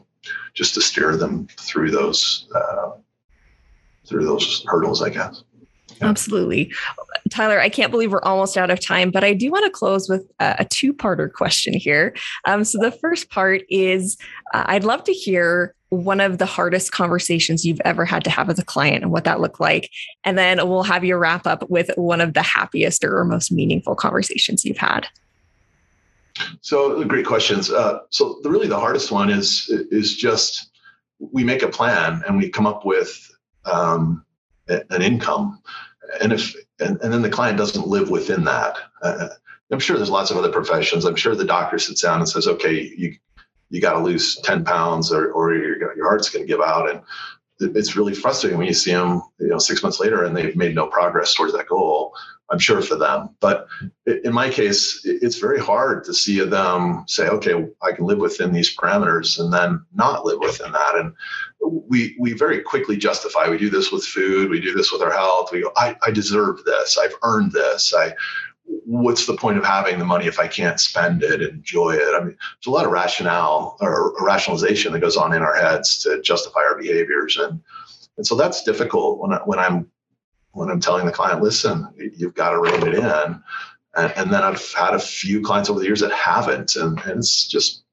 just 0.54 0.74
to 0.76 0.82
steer 0.82 1.18
them 1.18 1.48
through 1.58 1.92
those 1.92 2.48
uh, 2.56 2.92
through 4.08 4.26
those 4.26 4.64
hurdles, 4.68 5.02
I 5.02 5.10
guess. 5.10 5.44
Absolutely. 6.02 6.72
Tyler, 7.30 7.60
I 7.60 7.70
can't 7.70 7.92
believe 7.92 8.12
we're 8.12 8.22
almost 8.22 8.58
out 8.58 8.70
of 8.70 8.80
time, 8.80 9.12
but 9.12 9.24
I 9.24 9.34
do 9.34 9.52
want 9.52 9.66
to 9.66 9.72
close 9.72 10.08
with 10.08 10.30
a, 10.40 10.58
a 10.60 10.66
two 10.66 10.94
parter 10.94 11.32
question 11.32 11.74
here. 11.74 12.16
Um, 12.46 12.64
so, 12.64 12.78
the 12.80 12.92
first 12.92 13.30
part 13.30 13.64
is 13.70 14.18
uh, 14.54 14.64
I'd 14.68 14.84
love 14.84 15.04
to 15.06 15.14
hear 15.14 15.74
one 15.90 16.20
of 16.20 16.38
the 16.38 16.46
hardest 16.46 16.92
conversations 16.92 17.66
you've 17.66 17.82
ever 17.86 18.04
had 18.04 18.24
to 18.26 18.30
have 18.30 18.48
with 18.48 18.60
a 18.60 18.66
client 18.66 19.04
and 19.04 19.12
what 19.12 19.24
that 19.24 19.40
looked 19.40 19.60
like. 19.60 19.90
And 20.24 20.38
then 20.38 20.68
we'll 20.68 20.84
have 20.84 21.06
you 21.06 21.16
wrap 21.16 21.48
up 21.48 21.70
with 21.70 21.90
one 21.96 22.20
of 22.20 22.34
the 22.34 22.42
happiest 22.42 23.04
or 23.04 23.24
most 23.24 23.52
meaningful 23.52 23.96
conversations 23.96 24.66
you've 24.66 24.78
had. 24.78 25.08
So, 26.62 27.04
great 27.06 27.26
questions. 27.26 27.72
Uh, 27.72 28.00
so, 28.10 28.40
the, 28.44 28.50
really 28.52 28.68
the 28.68 28.80
hardest 28.80 29.12
one 29.12 29.30
is 29.32 29.70
is 29.90 30.16
just 30.16 30.70
we 31.20 31.44
make 31.44 31.64
a 31.64 31.68
plan 31.68 32.22
and 32.28 32.38
we 32.38 32.50
come 32.50 32.68
up 32.68 32.86
with 32.86 33.32
um, 33.66 34.24
an 34.68 35.02
income, 35.02 35.60
and 36.22 36.32
if 36.34 36.54
and, 36.80 37.02
and 37.02 37.12
then 37.12 37.24
the 37.24 37.30
client 37.30 37.58
doesn't 37.58 37.88
live 37.88 38.12
within 38.12 38.44
that. 38.44 38.78
Uh, 39.02 39.30
I'm 39.72 39.80
sure 39.80 39.98
there's 39.98 40.12
lots 40.12 40.30
of 40.30 40.38
other 40.38 40.52
professions. 40.52 41.06
I'm 41.06 41.16
sure 41.16 41.36
the 41.36 41.44
doctor 41.44 41.80
sits 41.80 42.04
down 42.04 42.20
and 42.20 42.30
says, 42.30 42.48
"Okay, 42.48 42.94
you 42.96 43.16
you 43.70 43.82
got 43.82 43.94
to 43.94 44.00
lose 44.00 44.38
10 44.38 44.64
pounds, 44.64 45.12
or 45.12 45.32
or 45.32 45.54
your 45.54 45.96
your 45.96 46.06
heart's 46.06 46.30
going 46.30 46.46
to 46.46 46.52
give 46.52 46.62
out." 46.62 46.90
And 46.90 47.02
it's 47.60 47.96
really 47.96 48.14
frustrating 48.14 48.58
when 48.58 48.68
you 48.68 48.74
see 48.74 48.92
them, 48.92 49.22
you 49.40 49.48
know, 49.48 49.58
six 49.58 49.82
months 49.82 50.00
later 50.00 50.24
and 50.24 50.36
they've 50.36 50.56
made 50.56 50.76
no 50.76 50.88
progress 50.88 51.34
towards 51.34 51.54
that 51.54 51.68
goal. 51.68 52.14
I'm 52.50 52.60
sure 52.60 52.82
for 52.82 52.96
them, 52.96 53.30
but 53.42 53.68
in 54.06 54.32
my 54.32 54.50
case, 54.50 55.02
it's 55.04 55.38
very 55.38 55.60
hard 55.60 56.06
to 56.06 56.14
see 56.14 56.40
them 56.40 57.04
say, 57.06 57.28
"Okay, 57.28 57.68
I 57.82 57.92
can 57.92 58.06
live 58.06 58.20
within 58.20 58.54
these 58.54 58.74
parameters," 58.74 59.38
and 59.38 59.52
then 59.52 59.84
not 59.94 60.24
live 60.24 60.40
within 60.40 60.72
that. 60.72 60.96
And 60.96 61.12
we 61.60 62.16
we 62.18 62.32
very 62.32 62.62
quickly 62.62 62.96
justify. 62.96 63.50
We 63.50 63.58
do 63.58 63.70
this 63.70 63.92
with 63.92 64.06
food. 64.06 64.50
We 64.50 64.62
do 64.62 64.74
this 64.74 64.94
with 64.94 65.02
our 65.02 65.12
health. 65.12 65.52
We 65.52 65.64
go, 65.64 65.74
"I, 65.76 65.98
I 66.06 66.12
deserve 66.12 66.64
this. 66.64 66.98
I've 66.98 67.16
earned 67.24 67.52
this. 67.52 67.94
I." 67.94 68.14
What's 68.68 69.26
the 69.26 69.36
point 69.36 69.58
of 69.58 69.66
having 69.66 70.00
the 70.00 70.06
money 70.06 70.28
if 70.28 70.40
I 70.40 70.48
can't 70.48 70.80
spend 70.80 71.24
it, 71.24 71.42
enjoy 71.42 71.92
it? 71.92 72.16
I 72.16 72.20
mean, 72.20 72.38
there's 72.38 72.68
a 72.68 72.72
lot 72.72 72.86
of 72.86 72.92
rationale 72.92 73.78
or 73.82 74.14
rationalization 74.24 74.94
that 74.94 75.00
goes 75.00 75.18
on 75.18 75.34
in 75.34 75.42
our 75.42 75.56
heads 75.56 76.00
to 76.04 76.22
justify 76.22 76.62
our 76.62 76.78
behaviors, 76.78 77.38
and 77.38 77.62
and 78.18 78.26
so 78.26 78.36
that's 78.36 78.64
difficult 78.64 79.20
when 79.20 79.34
I, 79.34 79.38
when 79.46 79.60
I'm 79.60 79.90
when 80.52 80.70
I'm 80.70 80.80
telling 80.80 81.06
the 81.06 81.12
client, 81.12 81.42
listen, 81.42 81.88
you've 82.16 82.34
got 82.34 82.52
to 82.52 82.60
rein 82.60 82.88
it 82.88 82.96
in. 82.96 83.44
And, 83.96 84.14
and 84.16 84.34
then 84.34 84.44
I've 84.44 84.74
had 84.74 84.94
a 84.94 85.00
few 85.00 85.42
clients 85.42 85.70
over 85.70 85.80
the 85.80 85.86
years 85.86 86.02
that 86.02 86.12
haven't, 86.12 86.76
and, 86.76 87.00
and 87.02 87.20
it's 87.20 87.48
just 87.48 87.84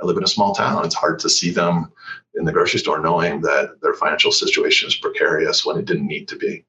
I 0.00 0.04
live 0.04 0.16
in 0.16 0.24
a 0.24 0.28
small 0.28 0.54
town. 0.54 0.84
It's 0.84 0.94
hard 0.94 1.18
to 1.20 1.30
see 1.30 1.50
them 1.50 1.92
in 2.34 2.44
the 2.44 2.52
grocery 2.52 2.80
store 2.80 3.00
knowing 3.00 3.40
that 3.42 3.80
their 3.82 3.94
financial 3.94 4.30
situation 4.30 4.88
is 4.88 4.96
precarious 4.96 5.66
when 5.66 5.76
it 5.76 5.86
didn't 5.86 6.06
need 6.06 6.28
to 6.28 6.36
be. 6.36 6.64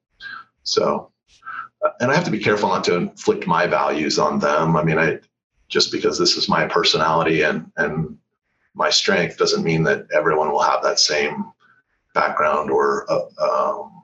So, 0.62 1.09
and 2.00 2.10
I 2.10 2.14
have 2.14 2.24
to 2.24 2.30
be 2.30 2.38
careful 2.38 2.68
not 2.68 2.84
to 2.84 2.96
inflict 2.96 3.46
my 3.46 3.66
values 3.66 4.18
on 4.18 4.38
them. 4.38 4.76
I 4.76 4.82
mean, 4.84 4.98
I 4.98 5.20
just 5.68 5.92
because 5.92 6.18
this 6.18 6.36
is 6.36 6.48
my 6.48 6.66
personality 6.66 7.42
and 7.42 7.70
and 7.76 8.18
my 8.74 8.90
strength 8.90 9.36
doesn't 9.36 9.64
mean 9.64 9.82
that 9.84 10.06
everyone 10.14 10.50
will 10.50 10.62
have 10.62 10.82
that 10.82 10.98
same 11.00 11.52
background 12.14 12.70
or 12.70 13.06
uh, 13.10 13.26
um, 13.42 14.02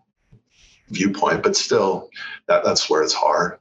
viewpoint, 0.90 1.42
but 1.42 1.56
still, 1.56 2.08
that, 2.46 2.64
that's 2.64 2.88
where 2.88 3.02
it's 3.02 3.12
hard. 3.12 3.58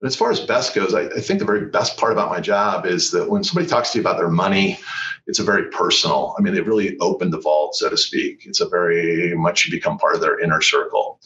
But 0.00 0.06
as 0.06 0.16
far 0.16 0.30
as 0.30 0.40
best 0.40 0.74
goes, 0.74 0.94
I, 0.94 1.06
I, 1.06 1.20
think 1.20 1.40
the 1.40 1.44
very 1.44 1.66
best 1.66 1.96
part 1.96 2.12
about 2.12 2.30
my 2.30 2.40
job 2.40 2.86
is 2.86 3.10
that 3.10 3.28
when 3.28 3.42
somebody 3.42 3.66
talks 3.66 3.90
to 3.90 3.98
you 3.98 4.02
about 4.02 4.16
their 4.16 4.30
money, 4.30 4.78
it's 5.26 5.40
a 5.40 5.44
very 5.44 5.70
personal. 5.70 6.36
I 6.38 6.42
mean, 6.42 6.54
they 6.54 6.60
really 6.60 6.96
open 7.00 7.30
the 7.30 7.40
vault, 7.40 7.74
so 7.74 7.90
to 7.90 7.96
speak. 7.96 8.42
It's 8.46 8.60
a 8.60 8.68
very 8.68 9.34
much 9.34 9.66
you 9.66 9.72
become 9.72 9.98
part 9.98 10.14
of 10.14 10.20
their 10.20 10.38
inner 10.38 10.62
circle. 10.62 11.20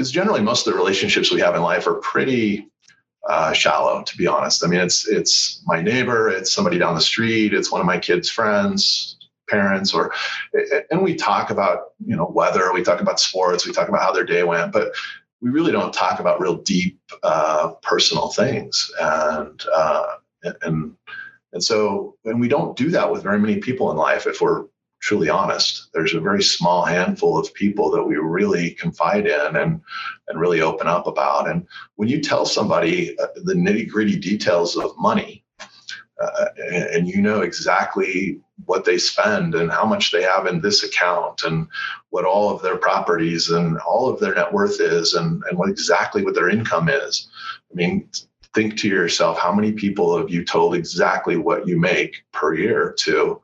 Because 0.00 0.12
generally, 0.12 0.40
most 0.40 0.66
of 0.66 0.72
the 0.72 0.78
relationships 0.78 1.30
we 1.30 1.42
have 1.42 1.54
in 1.54 1.60
life 1.60 1.86
are 1.86 1.96
pretty 1.96 2.66
uh, 3.28 3.52
shallow, 3.52 4.02
to 4.02 4.16
be 4.16 4.26
honest. 4.26 4.64
I 4.64 4.66
mean, 4.66 4.80
it's 4.80 5.06
it's 5.06 5.62
my 5.66 5.82
neighbor, 5.82 6.30
it's 6.30 6.50
somebody 6.50 6.78
down 6.78 6.94
the 6.94 7.02
street, 7.02 7.52
it's 7.52 7.70
one 7.70 7.82
of 7.82 7.86
my 7.86 7.98
kids' 7.98 8.30
friends, 8.30 9.18
parents 9.46 9.92
or 9.92 10.10
and 10.90 11.02
we 11.02 11.14
talk 11.14 11.50
about 11.50 11.92
you 12.02 12.16
know 12.16 12.32
weather 12.34 12.72
we 12.72 12.82
talk 12.82 13.02
about 13.02 13.20
sports 13.20 13.66
we 13.66 13.72
talk 13.72 13.90
about 13.90 14.00
how 14.00 14.12
their 14.12 14.24
day 14.24 14.42
went 14.42 14.72
but 14.72 14.92
we 15.42 15.50
really 15.50 15.72
don't 15.72 15.92
talk 15.92 16.18
about 16.18 16.40
real 16.40 16.56
deep 16.56 16.98
uh, 17.22 17.72
personal 17.82 18.28
things 18.28 18.90
and 19.00 19.64
uh, 19.74 20.14
and 20.62 20.94
and 21.52 21.62
so 21.62 22.16
and 22.24 22.40
we 22.40 22.48
don't 22.48 22.74
do 22.74 22.88
that 22.90 23.12
with 23.12 23.22
very 23.22 23.38
many 23.38 23.58
people 23.58 23.90
in 23.90 23.98
life 23.98 24.26
if 24.26 24.40
we're 24.40 24.64
truly 25.00 25.28
honest 25.28 25.88
there's 25.92 26.14
a 26.14 26.20
very 26.20 26.42
small 26.42 26.84
handful 26.84 27.38
of 27.38 27.52
people 27.54 27.90
that 27.90 28.02
we 28.02 28.16
really 28.16 28.72
confide 28.72 29.26
in 29.26 29.56
and 29.56 29.80
and 30.28 30.40
really 30.40 30.60
open 30.60 30.86
up 30.86 31.06
about 31.06 31.48
and 31.48 31.66
when 31.96 32.08
you 32.08 32.20
tell 32.20 32.44
somebody 32.44 33.18
uh, 33.18 33.26
the 33.44 33.54
nitty 33.54 33.88
gritty 33.88 34.16
details 34.16 34.76
of 34.76 34.96
money 34.98 35.44
uh, 36.20 36.46
and, 36.70 36.84
and 36.84 37.08
you 37.08 37.20
know 37.20 37.40
exactly 37.40 38.38
what 38.66 38.84
they 38.84 38.98
spend 38.98 39.54
and 39.54 39.70
how 39.70 39.84
much 39.84 40.12
they 40.12 40.22
have 40.22 40.46
in 40.46 40.60
this 40.60 40.82
account 40.82 41.42
and 41.44 41.66
what 42.10 42.24
all 42.24 42.50
of 42.50 42.62
their 42.62 42.76
properties 42.76 43.48
and 43.48 43.78
all 43.78 44.08
of 44.08 44.20
their 44.20 44.34
net 44.34 44.52
worth 44.52 44.80
is 44.80 45.14
and, 45.14 45.42
and 45.48 45.58
what 45.58 45.70
exactly 45.70 46.22
what 46.22 46.34
their 46.34 46.50
income 46.50 46.88
is. 46.88 47.28
I 47.70 47.74
mean, 47.74 48.08
think 48.54 48.76
to 48.78 48.88
yourself, 48.88 49.38
how 49.38 49.52
many 49.52 49.72
people 49.72 50.16
have 50.18 50.30
you 50.30 50.44
told 50.44 50.74
exactly 50.74 51.36
what 51.36 51.66
you 51.66 51.78
make 51.78 52.24
per 52.32 52.54
year 52.54 52.94
to 52.98 53.40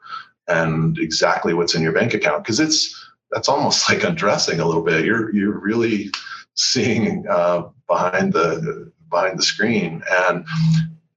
and 0.49 0.99
exactly 0.99 1.55
what's 1.55 1.75
in 1.75 1.83
your 1.83 1.93
bank 1.93 2.15
account? 2.15 2.45
Because 2.45 2.61
it's 2.61 2.95
that's 3.31 3.49
almost 3.49 3.89
like 3.89 4.05
undressing 4.05 4.61
a 4.61 4.67
little 4.67 4.83
bit. 4.83 5.05
You're 5.05 5.35
you're 5.35 5.59
really 5.59 6.11
seeing 6.55 7.27
uh, 7.29 7.69
behind 7.87 8.33
the 8.33 8.93
behind 9.11 9.39
the 9.39 9.43
screen 9.43 10.03
and 10.11 10.45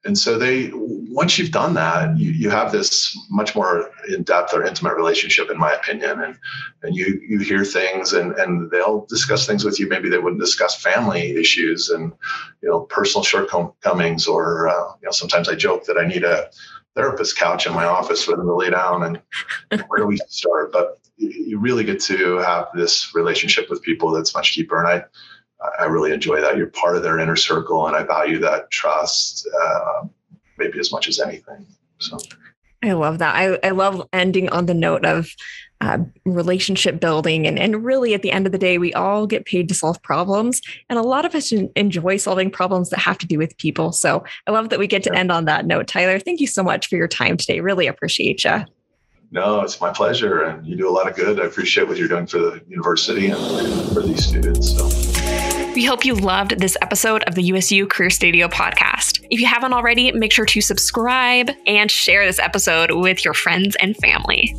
and 0.06 0.18
so 0.18 0.38
they 0.38 0.72
once 0.74 1.38
you've 1.38 1.52
done 1.52 1.74
that 1.74 2.18
you, 2.18 2.32
you 2.32 2.50
have 2.50 2.72
this 2.72 3.18
much 3.30 3.56
more 3.56 3.92
in-depth 4.08 4.54
or 4.54 4.64
intimate 4.64 4.96
relationship 4.96 5.50
in 5.50 5.58
my 5.58 5.74
opinion 5.74 6.22
and 6.22 6.38
and 6.84 6.96
you 6.96 7.20
you 7.28 7.40
hear 7.40 7.66
things 7.66 8.14
and 8.14 8.34
and 8.34 8.72
they'll 8.72 9.06
discuss 9.08 9.46
things 9.46 9.66
with 9.66 9.80
you 9.80 9.88
maybe 9.88 10.10
they 10.10 10.20
wouldn't 10.20 10.42
discuss 10.42 10.82
family 10.82 11.32
issues 11.32 11.90
and 11.90 12.14
you 12.62 12.70
know 12.70 12.82
personal 12.82 13.24
shortcomings 13.24 14.28
or 14.28 14.70
uh, 14.70 14.94
you 15.02 15.06
know 15.06 15.12
sometimes 15.12 15.50
i 15.50 15.56
joke 15.56 15.84
that 15.86 15.98
i 15.98 16.06
need 16.06 16.24
a 16.24 16.50
therapist 17.00 17.38
couch 17.38 17.66
in 17.66 17.74
my 17.74 17.86
office 17.86 18.24
for 18.24 18.36
them 18.36 18.46
to 18.46 18.56
lay 18.56 18.70
down 18.70 19.04
and 19.04 19.82
where 19.88 20.00
do 20.00 20.06
we 20.06 20.18
start 20.28 20.72
but 20.72 21.00
you 21.18 21.60
really 21.60 21.84
get 21.84 22.00
to 22.00 22.38
have 22.38 22.68
this 22.74 23.14
relationship 23.14 23.70
with 23.70 23.82
people 23.82 24.12
that's 24.12 24.34
much 24.34 24.56
deeper 24.56 24.80
and 24.80 24.88
i 24.88 25.04
I 25.80 25.86
really 25.86 26.14
enjoy 26.14 26.40
that. 26.42 26.58
You're 26.58 26.68
part 26.68 26.96
of 26.96 27.04
their 27.04 27.20
inner 27.20 27.36
circle, 27.36 27.88
and 27.88 27.96
I 27.96 28.04
value 28.04 28.40
that 28.40 28.72
trust 28.72 29.48
uh, 29.62 30.08
maybe 30.58 30.80
as 30.80 30.92
much 30.92 31.08
as 31.08 31.20
anything. 31.20 31.66
So. 32.00 32.18
I 32.84 32.94
love 32.94 33.18
that. 33.20 33.36
I, 33.36 33.60
I 33.68 33.72
love 33.72 34.08
ending 34.14 34.50
on 34.50 34.68
the 34.68 34.74
note 34.74 35.04
of 35.04 35.30
uh, 35.82 36.00
relationship 36.26 37.00
building. 37.00 37.48
And, 37.48 37.58
and 37.58 37.84
really, 37.84 38.14
at 38.14 38.22
the 38.22 38.32
end 38.32 38.46
of 38.46 38.52
the 38.52 38.58
day, 38.58 38.78
we 38.78 38.94
all 38.94 39.26
get 39.26 39.46
paid 39.46 39.70
to 39.70 39.74
solve 39.74 40.02
problems. 40.02 40.62
And 40.90 41.00
a 41.00 41.04
lot 41.04 41.26
of 41.26 41.36
us 41.36 41.52
enjoy 41.52 42.18
solving 42.18 42.52
problems 42.52 42.90
that 42.90 43.00
have 43.00 43.18
to 43.20 43.28
do 43.28 43.38
with 43.38 43.58
people. 43.58 43.92
So 43.92 44.24
I 44.48 44.52
love 44.52 44.70
that 44.70 44.80
we 44.80 44.88
get 44.88 45.04
to 45.04 45.16
end 45.16 45.32
on 45.32 45.46
that 45.46 45.66
note. 45.66 45.88
Tyler, 45.88 46.20
thank 46.20 46.40
you 46.40 46.48
so 46.48 46.64
much 46.64 46.88
for 46.88 46.96
your 46.96 47.08
time 47.08 47.38
today. 47.38 47.62
Really 47.62 47.88
appreciate 47.88 48.44
you. 48.44 48.66
No, 49.32 49.62
it's 49.62 49.80
my 49.80 49.92
pleasure. 49.92 50.42
And 50.42 50.66
you 50.66 50.76
do 50.76 50.90
a 50.90 50.92
lot 50.92 51.08
of 51.08 51.16
good. 51.16 51.40
I 51.40 51.46
appreciate 51.46 51.88
what 51.88 51.98
you're 51.98 52.08
doing 52.08 52.26
for 52.26 52.40
the 52.40 52.62
university 52.68 53.30
and 53.30 53.94
for 53.94 54.02
these 54.02 54.26
students. 54.26 54.76
So. 54.76 55.10
We 55.76 55.86
hope 55.86 56.04
you 56.04 56.16
loved 56.16 56.60
this 56.60 56.76
episode 56.82 57.24
of 57.24 57.36
the 57.36 57.44
USU 57.44 57.86
Career 57.86 58.10
Studio 58.10 58.48
podcast. 58.48 59.24
If 59.30 59.40
you 59.40 59.46
haven't 59.46 59.74
already, 59.74 60.12
make 60.12 60.34
sure 60.34 60.46
to 60.46 60.62
subscribe 60.62 61.52
and 61.68 61.92
share 61.92 62.26
this 62.26 62.40
episode 62.40 62.92
with 62.92 63.24
your 63.24 63.36
friends 63.36 63.78
and 63.80 63.96
family. 63.98 64.56